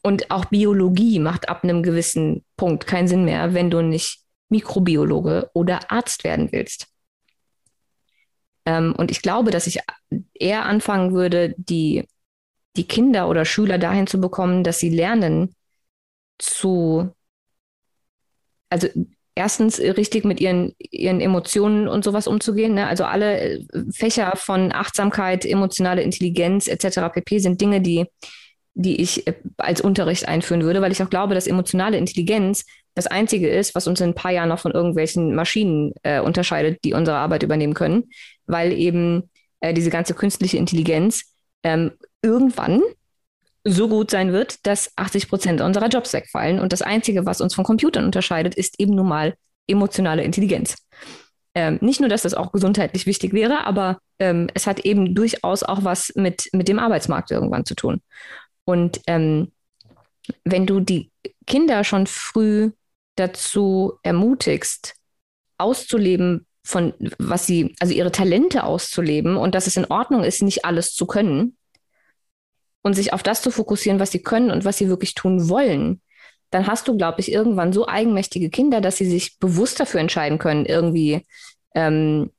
[0.01, 5.49] Und auch Biologie macht ab einem gewissen Punkt keinen Sinn mehr, wenn du nicht Mikrobiologe
[5.53, 6.87] oder Arzt werden willst.
[8.65, 9.79] Ähm, und ich glaube, dass ich
[10.33, 12.07] eher anfangen würde, die,
[12.77, 15.55] die Kinder oder Schüler dahin zu bekommen, dass sie lernen
[16.37, 17.13] zu,
[18.69, 18.87] also
[19.37, 22.73] erstens richtig mit ihren, ihren Emotionen und sowas umzugehen.
[22.73, 22.87] Ne?
[22.87, 27.13] Also alle äh, Fächer von Achtsamkeit, emotionale Intelligenz etc.
[27.13, 27.39] pp.
[27.39, 28.05] sind Dinge, die,
[28.73, 32.65] die ich äh, als Unterricht einführen würde, weil ich auch glaube, dass emotionale Intelligenz
[32.95, 36.83] das Einzige ist, was uns in ein paar Jahren noch von irgendwelchen Maschinen äh, unterscheidet,
[36.83, 38.09] die unsere Arbeit übernehmen können,
[38.47, 39.29] weil eben
[39.59, 41.33] äh, diese ganze künstliche Intelligenz
[41.63, 41.91] ähm,
[42.23, 42.81] irgendwann
[43.67, 46.59] so gut sein wird, dass 80 Prozent unserer Jobs wegfallen.
[46.59, 49.35] Und das Einzige, was uns von Computern unterscheidet, ist eben nun mal
[49.67, 50.75] emotionale Intelligenz.
[51.53, 55.63] Ähm, nicht nur, dass das auch gesundheitlich wichtig wäre, aber ähm, es hat eben durchaus
[55.63, 58.01] auch was mit, mit dem Arbeitsmarkt irgendwann zu tun.
[58.63, 59.51] Und ähm,
[60.43, 61.11] wenn du die
[61.45, 62.71] Kinder schon früh
[63.15, 64.95] dazu ermutigst,
[65.57, 70.65] auszuleben, von was sie, also ihre Talente auszuleben und dass es in Ordnung ist, nicht
[70.65, 71.56] alles zu können
[72.87, 76.01] und sich auf das zu fokussieren, was sie können und was sie wirklich tun wollen,
[76.49, 80.39] dann hast du, glaube ich, irgendwann so eigenmächtige Kinder, dass sie sich bewusst dafür entscheiden
[80.39, 81.25] können, irgendwie
[81.75, 82.31] ähm,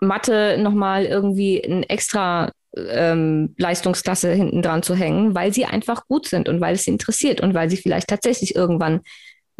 [0.00, 6.28] Mathe nochmal irgendwie ein extra ähm, Leistungsklasse hinten dran zu hängen, weil sie einfach gut
[6.28, 9.00] sind und weil es sie interessiert und weil sie vielleicht tatsächlich irgendwann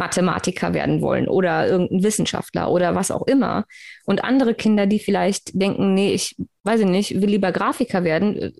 [0.00, 3.64] Mathematiker werden wollen oder irgendein Wissenschaftler oder was auch immer.
[4.04, 8.52] Und andere Kinder, die vielleicht denken, nee, ich weiß nicht, will lieber Grafiker werden.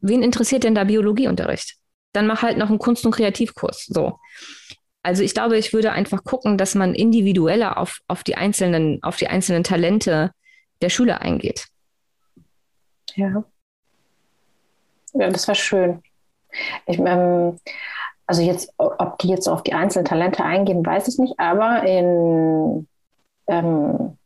[0.00, 1.76] Wen interessiert denn da Biologieunterricht?
[2.16, 3.84] dann mach halt noch einen Kunst- und Kreativkurs.
[3.86, 4.18] So.
[5.02, 9.16] Also ich glaube, ich würde einfach gucken, dass man individueller auf, auf, die, einzelnen, auf
[9.16, 10.32] die einzelnen Talente
[10.80, 11.66] der Schüler eingeht.
[13.14, 13.44] Ja.
[15.12, 16.02] Ja, das wäre schön.
[16.86, 17.58] Ich, ähm,
[18.26, 22.88] also jetzt, ob die jetzt auf die einzelnen Talente eingehen, weiß ich nicht, aber in,
[23.46, 24.18] ähm,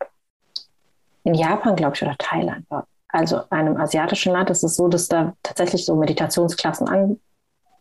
[1.24, 2.66] in Japan, glaube ich, oder Thailand,
[3.08, 7.20] also einem asiatischen Land, ist es so, dass da tatsächlich so Meditationsklassen an,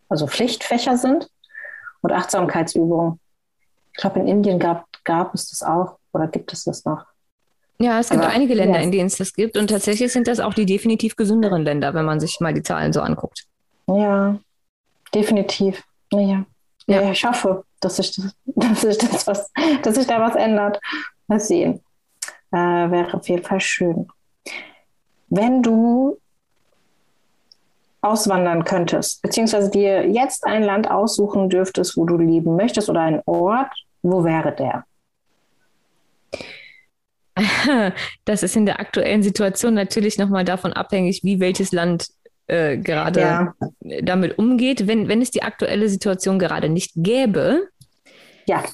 [0.08, 1.30] also Pflichtfächer sind
[2.02, 3.18] und Achtsamkeitsübungen.
[3.92, 7.06] Ich glaube, in Indien gab, gab es das auch oder gibt es das noch?
[7.78, 8.84] Ja, es gibt Aber, einige Länder, ja.
[8.84, 9.56] in denen es das gibt.
[9.56, 12.92] Und tatsächlich sind das auch die definitiv gesünderen Länder, wenn man sich mal die Zahlen
[12.92, 13.46] so anguckt.
[13.86, 14.38] Ja,
[15.14, 15.82] definitiv.
[16.12, 16.44] Naja.
[16.86, 17.02] Ja.
[17.02, 19.50] ja, ich hoffe, dass sich das, dass sich das was,
[19.82, 20.80] dass sich da was ändert.
[21.26, 21.80] Mal sehen.
[22.52, 24.08] Äh, wäre auf jeden Fall schön.
[25.28, 26.18] Wenn du
[28.02, 33.22] auswandern könntest, beziehungsweise dir jetzt ein Land aussuchen dürftest, wo du leben möchtest oder einen
[33.26, 34.84] Ort, wo wäre der?
[38.24, 42.08] Das ist in der aktuellen Situation natürlich nochmal davon abhängig, wie welches Land
[42.50, 43.54] äh, gerade ja.
[44.02, 44.86] damit umgeht.
[44.86, 47.68] Wenn, wenn es die aktuelle Situation gerade nicht gäbe,
[48.46, 48.64] ja.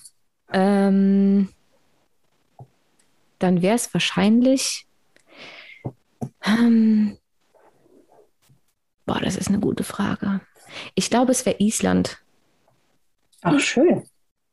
[0.53, 1.49] Ähm,
[3.39, 4.87] dann wäre es wahrscheinlich.
[6.45, 7.19] Ähm,
[9.05, 10.41] boah, das ist eine gute Frage.
[10.95, 12.19] Ich glaube, es wäre Island.
[13.43, 14.05] Ach, schön.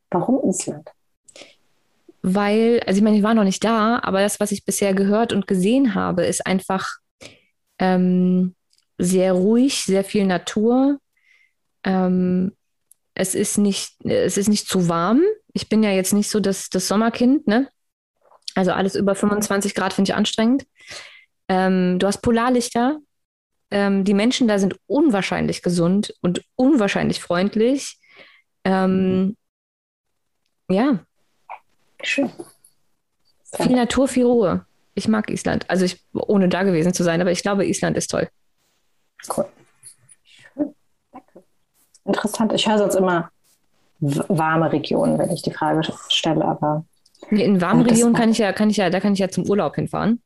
[0.09, 0.91] Warum Island?
[2.23, 5.33] weil, also ich meine, ich war noch nicht da, aber das, was ich bisher gehört
[5.33, 6.87] und gesehen habe, ist einfach
[7.79, 8.55] ähm,
[9.03, 10.99] sehr ruhig, sehr viel Natur.
[11.83, 12.53] Ähm,
[13.15, 15.21] es ist nicht, es ist nicht zu warm.
[15.53, 17.69] Ich bin ja jetzt nicht so das, das Sommerkind, ne?
[18.55, 20.65] Also alles über 25 Grad finde ich anstrengend.
[21.47, 22.99] Ähm, du hast Polarlichter.
[23.71, 27.97] Ähm, die Menschen da sind unwahrscheinlich gesund und unwahrscheinlich freundlich.
[28.63, 29.35] Ähm,
[30.69, 31.05] ja,
[32.03, 32.29] Schön.
[33.55, 34.65] Viel Natur, viel Ruhe.
[34.93, 35.69] Ich mag Island.
[35.69, 38.29] Also ich, ohne da gewesen zu sein, aber ich glaube, Island ist toll.
[39.29, 39.45] Cool.
[40.23, 40.75] Schön.
[41.11, 41.43] Danke.
[42.05, 42.53] Interessant.
[42.53, 43.29] Ich höre sonst immer
[43.99, 46.85] warme Regionen, wenn ich die Frage stelle, aber.
[47.29, 49.75] In warmen Regionen kann ich ja, kann ich ja, da kann ich ja zum Urlaub
[49.75, 50.21] hinfahren.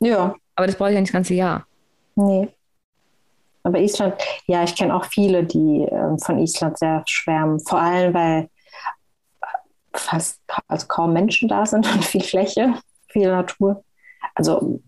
[0.00, 0.34] Ja.
[0.56, 1.66] Aber das brauche ich ja nicht das ganze Jahr.
[2.14, 2.48] Nee.
[3.62, 4.14] Aber Island,
[4.46, 7.60] ja, ich kenne auch viele, die äh, von Island sehr schwärmen.
[7.60, 8.48] Vor allem, weil
[9.92, 12.74] fast also kaum Menschen da sind und viel Fläche,
[13.08, 13.84] viel Natur.
[14.34, 14.80] Also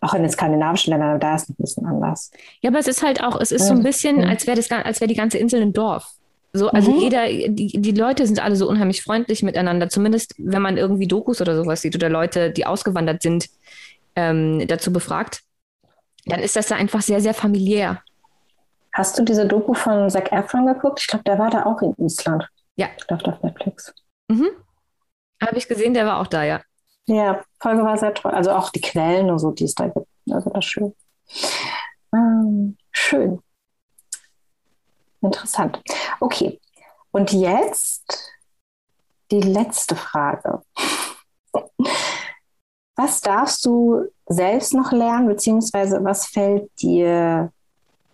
[0.00, 2.30] auch in den skandinavischen Ländern, da ist es ein bisschen anders.
[2.62, 5.00] Ja, aber es ist halt auch, es ist so ein bisschen, als wäre das, als
[5.00, 6.14] wäre die ganze Insel ein Dorf.
[6.52, 7.00] So, also mhm.
[7.00, 11.40] jeder, die, die Leute sind alle so unheimlich freundlich miteinander, zumindest wenn man irgendwie Dokus
[11.40, 13.48] oder sowas sieht oder Leute, die ausgewandert sind,
[14.16, 15.42] ähm, dazu befragt,
[16.26, 18.02] dann ist das da einfach sehr, sehr familiär.
[18.92, 21.00] Hast du diese Doku von Zac Efron geguckt?
[21.00, 22.48] Ich glaube, der war da auch in Island.
[22.74, 22.88] Ja.
[22.96, 23.94] Ich glaube, auf Netflix.
[24.28, 24.48] Mhm.
[25.40, 26.60] Habe ich gesehen, der war auch da, ja.
[27.10, 28.30] Ja, Folge war sehr toll.
[28.30, 30.06] Also auch die Quellen und so, die es da gibt.
[30.30, 30.94] Also das schön.
[32.14, 33.42] Ähm, schön.
[35.20, 35.82] Interessant.
[36.20, 36.60] Okay.
[37.10, 38.32] Und jetzt
[39.32, 40.62] die letzte Frage.
[42.94, 47.52] Was darfst du selbst noch lernen, beziehungsweise was fällt dir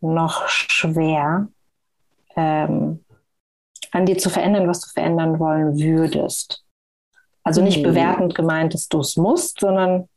[0.00, 1.48] noch schwer,
[2.34, 3.04] ähm,
[3.92, 6.65] an dir zu verändern, was du verändern wollen würdest.
[7.46, 7.84] Also nicht mhm.
[7.84, 10.08] bewertend gemeint, dass du es musst, sondern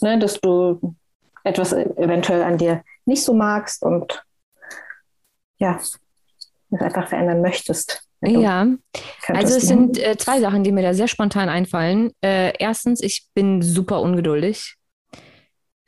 [0.00, 0.94] ne, dass du
[1.42, 4.24] etwas eventuell an dir nicht so magst und
[5.58, 5.98] ja, es
[6.70, 8.04] einfach verändern möchtest.
[8.20, 8.68] Ja,
[9.26, 12.12] also es sind äh, zwei Sachen, die mir da sehr spontan einfallen.
[12.22, 14.76] Äh, erstens, ich bin super ungeduldig.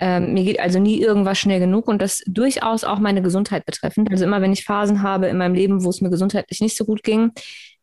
[0.00, 4.10] Ähm, mir geht also nie irgendwas schnell genug und das durchaus auch meine Gesundheit betreffend.
[4.10, 6.84] Also immer wenn ich Phasen habe in meinem Leben, wo es mir gesundheitlich nicht so
[6.84, 7.30] gut ging,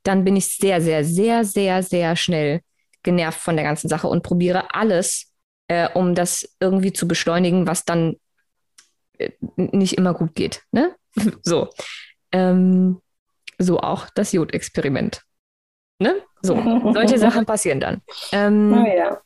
[0.05, 2.61] dann bin ich sehr, sehr, sehr, sehr, sehr schnell
[3.03, 5.31] genervt von der ganzen Sache und probiere alles,
[5.67, 8.15] äh, um das irgendwie zu beschleunigen, was dann
[9.17, 10.63] äh, nicht immer gut geht.
[10.71, 10.95] Ne?
[11.41, 11.69] so.
[12.31, 13.01] Ähm,
[13.57, 15.21] so auch das Jod-Experiment.
[15.99, 16.21] Ne?
[16.41, 16.55] So,
[16.93, 18.01] solche Sachen passieren dann.
[18.31, 19.21] Ähm, oh ja.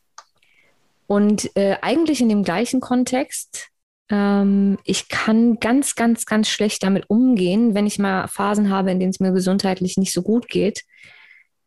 [1.08, 3.69] Und äh, eigentlich in dem gleichen Kontext,
[4.10, 9.00] ähm, ich kann ganz, ganz, ganz schlecht damit umgehen, wenn ich mal Phasen habe, in
[9.00, 10.82] denen es mir gesundheitlich nicht so gut geht,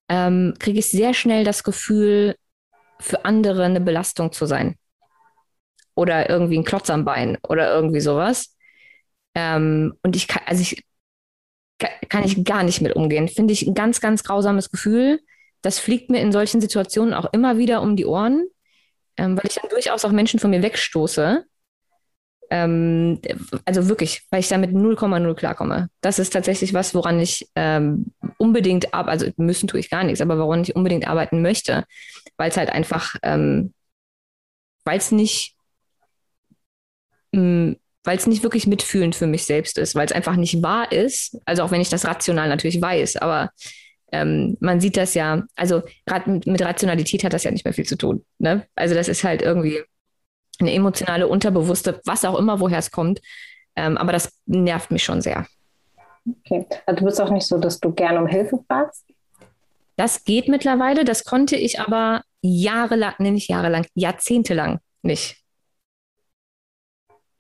[0.09, 2.35] ähm, kriege ich sehr schnell das Gefühl,
[2.99, 4.75] für andere eine Belastung zu sein.
[5.95, 8.55] Oder irgendwie ein Klotz am Bein oder irgendwie sowas.
[9.35, 10.83] Ähm, und ich kann, also ich
[12.09, 13.27] kann ich gar nicht mit umgehen.
[13.27, 15.19] Finde ich ein ganz, ganz grausames Gefühl.
[15.61, 18.47] Das fliegt mir in solchen Situationen auch immer wieder um die Ohren
[19.17, 21.45] ähm, weil ich dann durchaus auch Menschen von mir wegstoße.
[22.49, 23.19] Ähm,
[23.65, 25.89] also wirklich, weil ich damit 0,0 klarkomme.
[26.01, 30.21] Das ist tatsächlich was, woran ich ähm, unbedingt arbeite, also müssen tue ich gar nichts,
[30.21, 31.85] aber woran ich unbedingt arbeiten möchte,
[32.37, 33.73] weil es halt einfach, ähm,
[34.85, 35.55] weil es nicht,
[37.31, 37.73] mm,
[38.03, 41.39] weil es nicht wirklich mitfühlend für mich selbst ist, weil es einfach nicht wahr ist.
[41.45, 43.51] Also auch wenn ich das rational natürlich weiß, aber
[44.11, 45.81] ähm, man sieht das ja, also
[46.25, 48.23] mit, Rationalität hat das ja nicht mehr viel zu tun.
[48.37, 48.67] Ne?
[48.75, 49.81] Also das ist halt irgendwie
[50.59, 53.21] eine emotionale, unterbewusste, was auch immer, woher es kommt.
[53.75, 55.47] Ähm, aber das nervt mich schon sehr.
[56.27, 56.65] Okay.
[56.85, 59.05] Also du bist auch nicht so, dass du gerne um Hilfe fragst?
[59.95, 61.05] Das geht mittlerweile.
[61.05, 65.37] Das konnte ich aber jahrelang, nee, nicht jahrelang, jahrzehntelang nicht.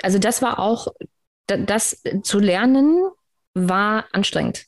[0.01, 0.87] Also das war auch,
[1.47, 3.05] das zu lernen
[3.53, 4.65] war anstrengend.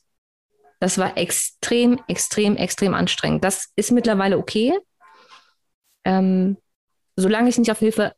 [0.80, 3.44] Das war extrem, extrem, extrem anstrengend.
[3.44, 4.78] Das ist mittlerweile okay.
[6.04, 6.58] Ähm,
[7.16, 8.14] solange ich nicht auf Hilfe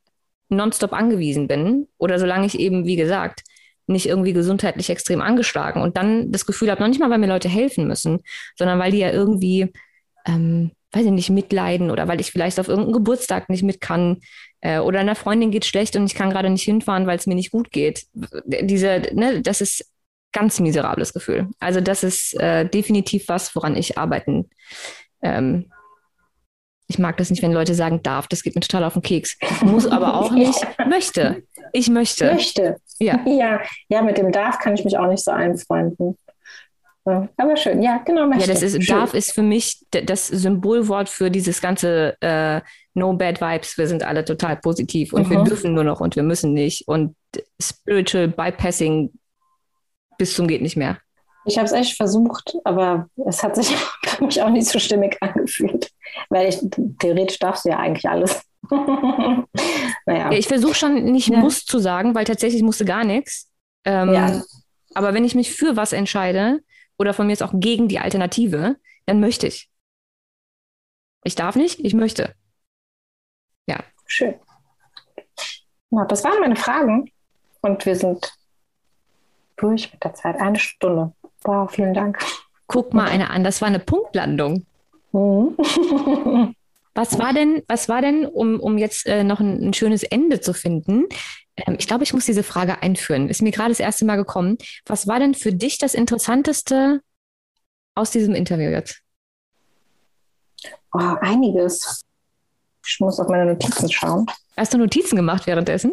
[0.49, 3.43] nonstop angewiesen bin oder solange ich eben, wie gesagt,
[3.87, 7.27] nicht irgendwie gesundheitlich extrem angeschlagen und dann das Gefühl habe, noch nicht mal, weil mir
[7.27, 8.21] Leute helfen müssen,
[8.57, 9.73] sondern weil die ja irgendwie,
[10.27, 14.19] ähm, weiß ich nicht, mitleiden oder weil ich vielleicht auf irgendeinen Geburtstag nicht mit kann
[14.61, 17.35] äh, oder einer Freundin geht schlecht und ich kann gerade nicht hinfahren, weil es mir
[17.35, 18.07] nicht gut geht.
[18.45, 19.91] Diese, ne, das ist
[20.33, 21.49] ganz miserables Gefühl.
[21.59, 24.51] Also das ist äh, definitiv was, woran ich arbeiten
[25.23, 25.71] ähm,
[26.89, 28.29] ich mag das nicht, wenn Leute sagen darf.
[28.29, 29.37] Das geht mir total auf den Keks.
[29.63, 30.59] Muss aber auch nicht.
[30.89, 31.43] Möchte.
[31.73, 32.33] Ich möchte.
[32.33, 32.77] Möchte.
[32.99, 33.21] Ja.
[33.27, 33.61] ja.
[33.89, 36.17] Ja, mit dem darf kann ich mich auch nicht so einfreunden.
[37.05, 38.27] aber schön, ja, genau.
[38.27, 38.47] Möchte.
[38.47, 38.97] Ja, das ist, schön.
[38.97, 42.63] darf ist für mich das Symbolwort für dieses ganze äh,
[42.95, 43.77] No Bad Vibes.
[43.77, 45.31] Wir sind alle total positiv und mhm.
[45.31, 46.89] wir dürfen nur noch und wir müssen nicht.
[46.89, 47.15] Und
[47.61, 49.13] Spiritual Bypassing
[50.17, 50.99] bis zum geht nicht mehr.
[51.45, 53.75] Ich habe es echt versucht, aber es hat sich
[54.07, 55.91] für mich auch nicht so stimmig angefühlt.
[56.29, 56.61] Weil ich,
[56.99, 58.43] theoretisch darfst du ja eigentlich alles.
[60.07, 60.31] naja.
[60.33, 61.39] Ich versuche schon nicht ja.
[61.39, 63.51] muss zu sagen, weil tatsächlich musste gar nichts.
[63.85, 64.43] Ähm, ja.
[64.95, 66.61] Aber wenn ich mich für was entscheide
[66.99, 69.71] oder von mir ist auch gegen die Alternative, dann möchte ich.
[71.25, 72.35] Ich darf nicht, ich möchte.
[73.67, 73.79] Ja.
[74.07, 74.35] Schön.
[75.91, 77.11] Na, das waren meine Fragen.
[77.61, 78.33] Und wir sind
[79.57, 80.41] durch mit der Zeit.
[80.41, 81.13] Eine Stunde.
[81.43, 82.19] Wow, vielen Dank.
[82.67, 84.67] Guck mal eine an, das war eine Punktlandung.
[85.13, 85.57] Mhm.
[86.95, 90.41] was war denn, was war denn, um, um jetzt äh, noch ein, ein, schönes Ende
[90.41, 91.07] zu finden?
[91.57, 93.29] Ähm, ich glaube, ich muss diese Frage einführen.
[93.29, 94.59] Ist mir gerade das erste Mal gekommen.
[94.87, 97.01] Was war denn für dich das Interessanteste
[97.95, 99.03] aus diesem Interview jetzt?
[100.93, 102.05] Oh, einiges.
[102.87, 104.27] Ich muss auf meine Notizen schauen.
[104.57, 105.93] Hast du Notizen gemacht währenddessen?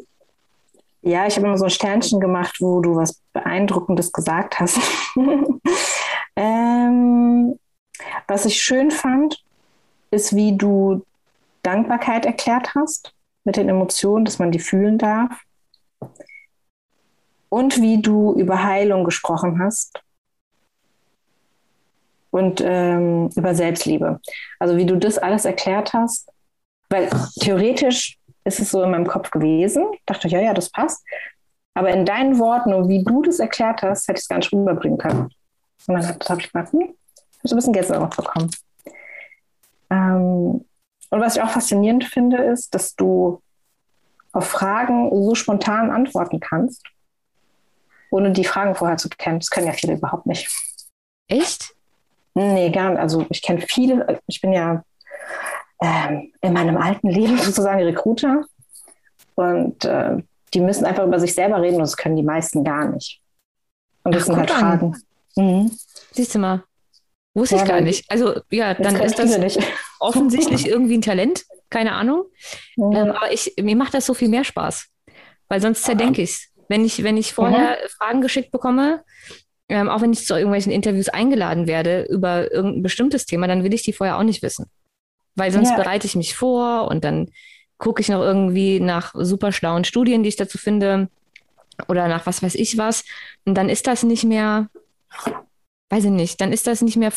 [1.02, 4.80] Ja, ich habe immer so ein Sternchen gemacht, wo du was Beeindruckendes gesagt hast.
[6.36, 7.60] ähm,
[8.28, 9.44] was ich schön fand,
[10.12, 11.06] ist, wie du
[11.64, 15.32] Dankbarkeit erklärt hast mit den Emotionen, dass man die fühlen darf.
[17.50, 20.02] Und wie du über Heilung gesprochen hast.
[22.32, 24.20] Und ähm, über Selbstliebe.
[24.60, 26.30] Also wie du das alles erklärt hast.
[26.90, 29.86] Weil theoretisch ist es so in meinem Kopf gewesen.
[29.94, 31.04] Ich dachte, ja, ja, das passt.
[31.74, 34.52] Aber in deinen Worten und wie du das erklärt hast, hätte ich es gar nicht
[34.54, 35.30] rüberbringen können.
[35.88, 36.94] Und dann habe ich gedacht, hm, ich
[37.52, 38.52] habe so ein bisschen Gänsehaut bekommen.
[39.90, 40.66] Ähm,
[41.10, 43.42] und was ich auch faszinierend finde, ist, dass du
[44.32, 46.84] auf Fragen so spontan antworten kannst,
[48.10, 49.40] ohne die Fragen vorher zu kennen.
[49.40, 50.50] Das können ja viele überhaupt nicht.
[51.28, 51.74] Echt?
[52.34, 53.00] Nee, gar nicht.
[53.00, 54.84] Also ich kenne viele, ich bin ja
[55.82, 58.44] ähm, in meinem alten Leben sozusagen Recruiter.
[59.36, 60.18] Und äh,
[60.54, 63.22] die müssen einfach über sich selber reden und das können die meisten gar nicht.
[64.04, 64.96] Und das Ach, sind halt Fragen.
[65.36, 65.72] Mhm.
[66.12, 66.64] Siehst du mal.
[67.36, 68.10] Wusste ja, ich gar nicht.
[68.10, 69.38] Also ja, dann ist das
[70.00, 71.44] offensichtlich irgendwie ein Talent.
[71.70, 72.24] Keine Ahnung.
[72.78, 72.92] Mhm.
[72.94, 74.88] Ähm, aber ich, mir macht das so viel mehr Spaß.
[75.50, 76.48] Weil sonst zerdenke ich es.
[76.70, 77.90] Wenn ich, wenn ich vorher mhm.
[77.98, 79.04] Fragen geschickt bekomme,
[79.68, 83.74] ähm, auch wenn ich zu irgendwelchen Interviews eingeladen werde über irgendein bestimmtes Thema, dann will
[83.74, 84.68] ich die vorher auch nicht wissen.
[85.36, 85.76] Weil sonst ja.
[85.76, 87.30] bereite ich mich vor und dann
[87.78, 91.10] gucke ich noch irgendwie nach super schlauen Studien, die ich dazu finde,
[91.90, 93.04] oder nach was weiß ich was.
[93.44, 94.70] Und dann ist das nicht mehr,
[95.90, 97.12] weiß ich nicht, dann ist das nicht mehr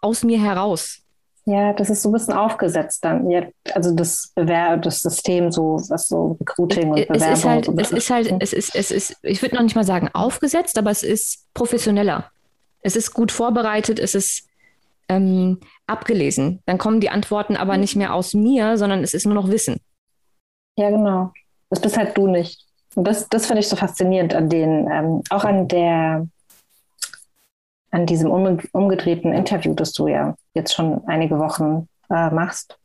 [0.00, 1.00] aus mir heraus.
[1.46, 3.28] Ja, das ist so ein bisschen aufgesetzt dann.
[3.30, 7.20] Ja, also das Bewerb, das System, so was so Recruiting und Bewerbung.
[7.20, 9.84] Es ist halt, es ist halt, es ist, es ist, ich würde noch nicht mal
[9.84, 12.30] sagen aufgesetzt, aber es ist professioneller.
[12.80, 14.46] Es ist gut vorbereitet, es ist
[15.08, 16.62] ähm, abgelesen.
[16.64, 19.80] Dann kommen die Antworten aber nicht mehr aus mir, sondern es ist nur noch Wissen.
[20.76, 21.32] Ja, genau.
[21.68, 22.64] Das bist halt du nicht.
[22.94, 26.26] Und das, das finde ich so faszinierend an den, ähm, auch an der,
[27.94, 28.28] an diesem
[28.72, 32.76] umgedrehten Interview, das du ja jetzt schon einige Wochen äh, machst,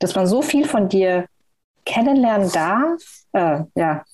[0.00, 1.24] dass man so viel von dir
[1.86, 3.02] kennenlernen darf,
[3.32, 4.04] äh, ja,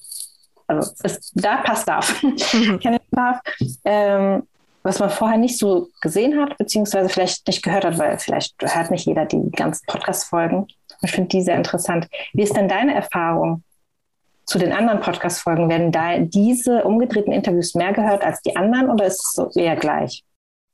[0.69, 2.23] also es, da passt darf.
[2.23, 2.81] Mhm.
[3.11, 3.41] darf.
[3.85, 4.45] Ähm,
[4.85, 8.93] was man vorher nicht so gesehen hat, beziehungsweise vielleicht nicht gehört hat, weil vielleicht hört
[8.93, 10.69] nicht jeder die ganzen Podcast-Folgen.
[11.03, 12.07] Ich finde die sehr interessant.
[12.35, 13.65] Wie ist denn deine Erfahrung
[14.45, 15.69] zu den anderen Podcast-Folgen?
[15.69, 19.75] Werden da diese umgedrehten Interviews mehr gehört als die anderen oder ist es so eher
[19.75, 20.23] gleich?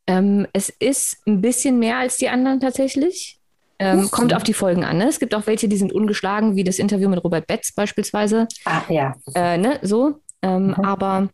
[0.07, 3.38] Ähm, es ist ein bisschen mehr als die anderen tatsächlich.
[3.78, 4.98] Ähm, kommt auf die Folgen an.
[4.98, 5.09] Ne?
[5.09, 8.46] Es gibt auch welche, die sind ungeschlagen, wie das Interview mit Robert Betz beispielsweise.
[8.64, 9.14] Ah, ja.
[9.34, 9.80] Äh, ne?
[9.82, 10.20] So.
[10.42, 10.74] Ähm, mhm.
[10.74, 11.28] Aber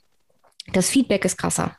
[0.73, 1.77] das Feedback ist krasser.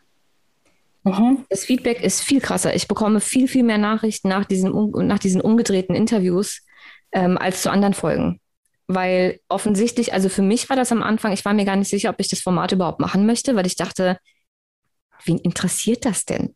[1.03, 1.45] Mhm.
[1.49, 2.75] Das Feedback ist viel krasser.
[2.75, 6.61] Ich bekomme viel, viel mehr Nachrichten nach diesen, nach diesen umgedrehten Interviews
[7.11, 8.39] ähm, als zu anderen Folgen.
[8.87, 12.09] Weil offensichtlich, also für mich war das am Anfang, ich war mir gar nicht sicher,
[12.09, 14.17] ob ich das Format überhaupt machen möchte, weil ich dachte,
[15.25, 16.53] wen interessiert das denn?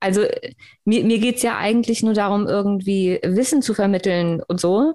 [0.00, 0.24] Also
[0.84, 4.94] mir, mir geht es ja eigentlich nur darum, irgendwie Wissen zu vermitteln und so.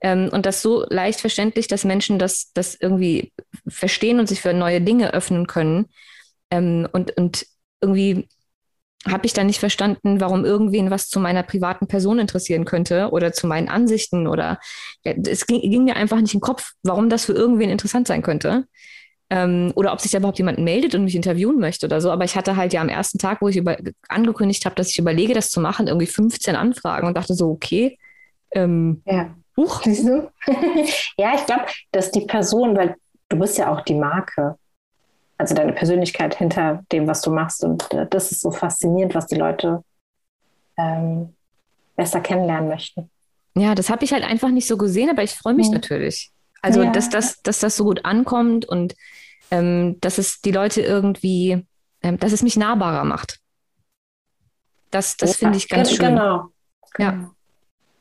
[0.00, 3.32] Ähm, und das so leicht verständlich, dass Menschen das, das irgendwie
[3.68, 5.86] verstehen und sich für neue Dinge öffnen können.
[6.50, 7.46] Ähm, und, und
[7.80, 8.28] irgendwie
[9.06, 13.32] habe ich da nicht verstanden, warum irgendwen was zu meiner privaten Person interessieren könnte oder
[13.32, 14.58] zu meinen Ansichten oder
[15.04, 18.22] ja, es ging, ging, mir einfach nicht den Kopf, warum das für irgendwen interessant sein
[18.22, 18.66] könnte.
[19.28, 22.12] Ähm, oder ob sich da überhaupt jemand meldet und mich interviewen möchte oder so.
[22.12, 23.76] Aber ich hatte halt ja am ersten Tag, wo ich über,
[24.08, 27.98] angekündigt habe, dass ich überlege, das zu machen, irgendwie 15 Anfragen und dachte so, okay.
[28.52, 29.34] Ähm, ja.
[29.56, 29.82] Huch.
[31.16, 32.94] ja, ich glaube, dass die Person, weil
[33.28, 34.56] du bist ja auch die Marke,
[35.38, 37.64] also deine Persönlichkeit hinter dem, was du machst.
[37.64, 39.82] Und äh, das ist so faszinierend, was die Leute
[40.76, 41.34] ähm,
[41.96, 43.10] besser kennenlernen möchten.
[43.54, 45.74] Ja, das habe ich halt einfach nicht so gesehen, aber ich freue mich mhm.
[45.74, 46.30] natürlich.
[46.66, 46.90] Also, ja.
[46.90, 48.96] dass, das, dass das so gut ankommt und
[49.52, 51.64] ähm, dass es die Leute irgendwie,
[52.02, 53.38] ähm, dass es mich nahbarer macht.
[54.90, 56.06] Das, das ja, finde ich ganz schön.
[56.06, 56.48] Genau.
[56.98, 57.10] Ja.
[57.12, 57.30] Genau.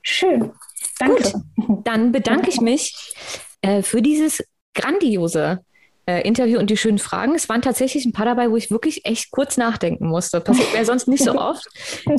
[0.01, 0.51] Schön.
[0.97, 1.31] Danke.
[1.55, 3.13] Gut, dann bedanke ich mich
[3.61, 4.43] äh, für dieses
[4.73, 5.63] grandiose
[6.07, 7.35] äh, Interview und die schönen Fragen.
[7.35, 10.41] Es waren tatsächlich ein paar dabei, wo ich wirklich echt kurz nachdenken musste.
[10.41, 11.67] Passiert mir sonst nicht so oft.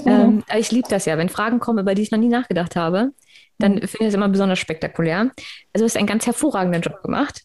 [0.05, 3.13] ähm, ich liebe das ja, wenn Fragen kommen, über die ich noch nie nachgedacht habe
[3.59, 5.31] dann finde ich es immer besonders spektakulär.
[5.73, 7.43] Also du hast einen ganz hervorragenden Job gemacht.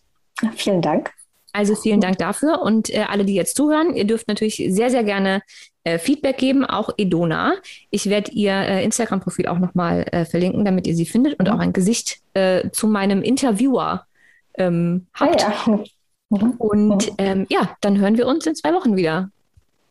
[0.55, 1.11] Vielen Dank.
[1.53, 5.03] Also vielen Dank dafür und äh, alle, die jetzt zuhören, ihr dürft natürlich sehr, sehr
[5.03, 5.41] gerne
[5.83, 7.55] äh, Feedback geben, auch Edona.
[7.89, 11.59] Ich werde ihr äh, Instagram-Profil auch nochmal äh, verlinken, damit ihr sie findet und auch
[11.59, 14.05] ein Gesicht äh, zu meinem Interviewer
[14.57, 15.43] ähm, habt.
[15.43, 15.83] Ah, ja.
[16.29, 16.51] mhm.
[16.51, 17.15] Und mhm.
[17.17, 19.29] ähm, ja, dann hören wir uns in zwei Wochen wieder.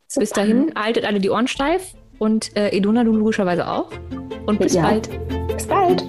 [0.07, 0.21] Super.
[0.21, 3.91] Bis dahin, haltet alle die Ohren steif und äh, Edona, du logischerweise auch.
[4.51, 4.83] Und bis ja.
[4.83, 5.09] bald.
[5.55, 6.05] Bis bald.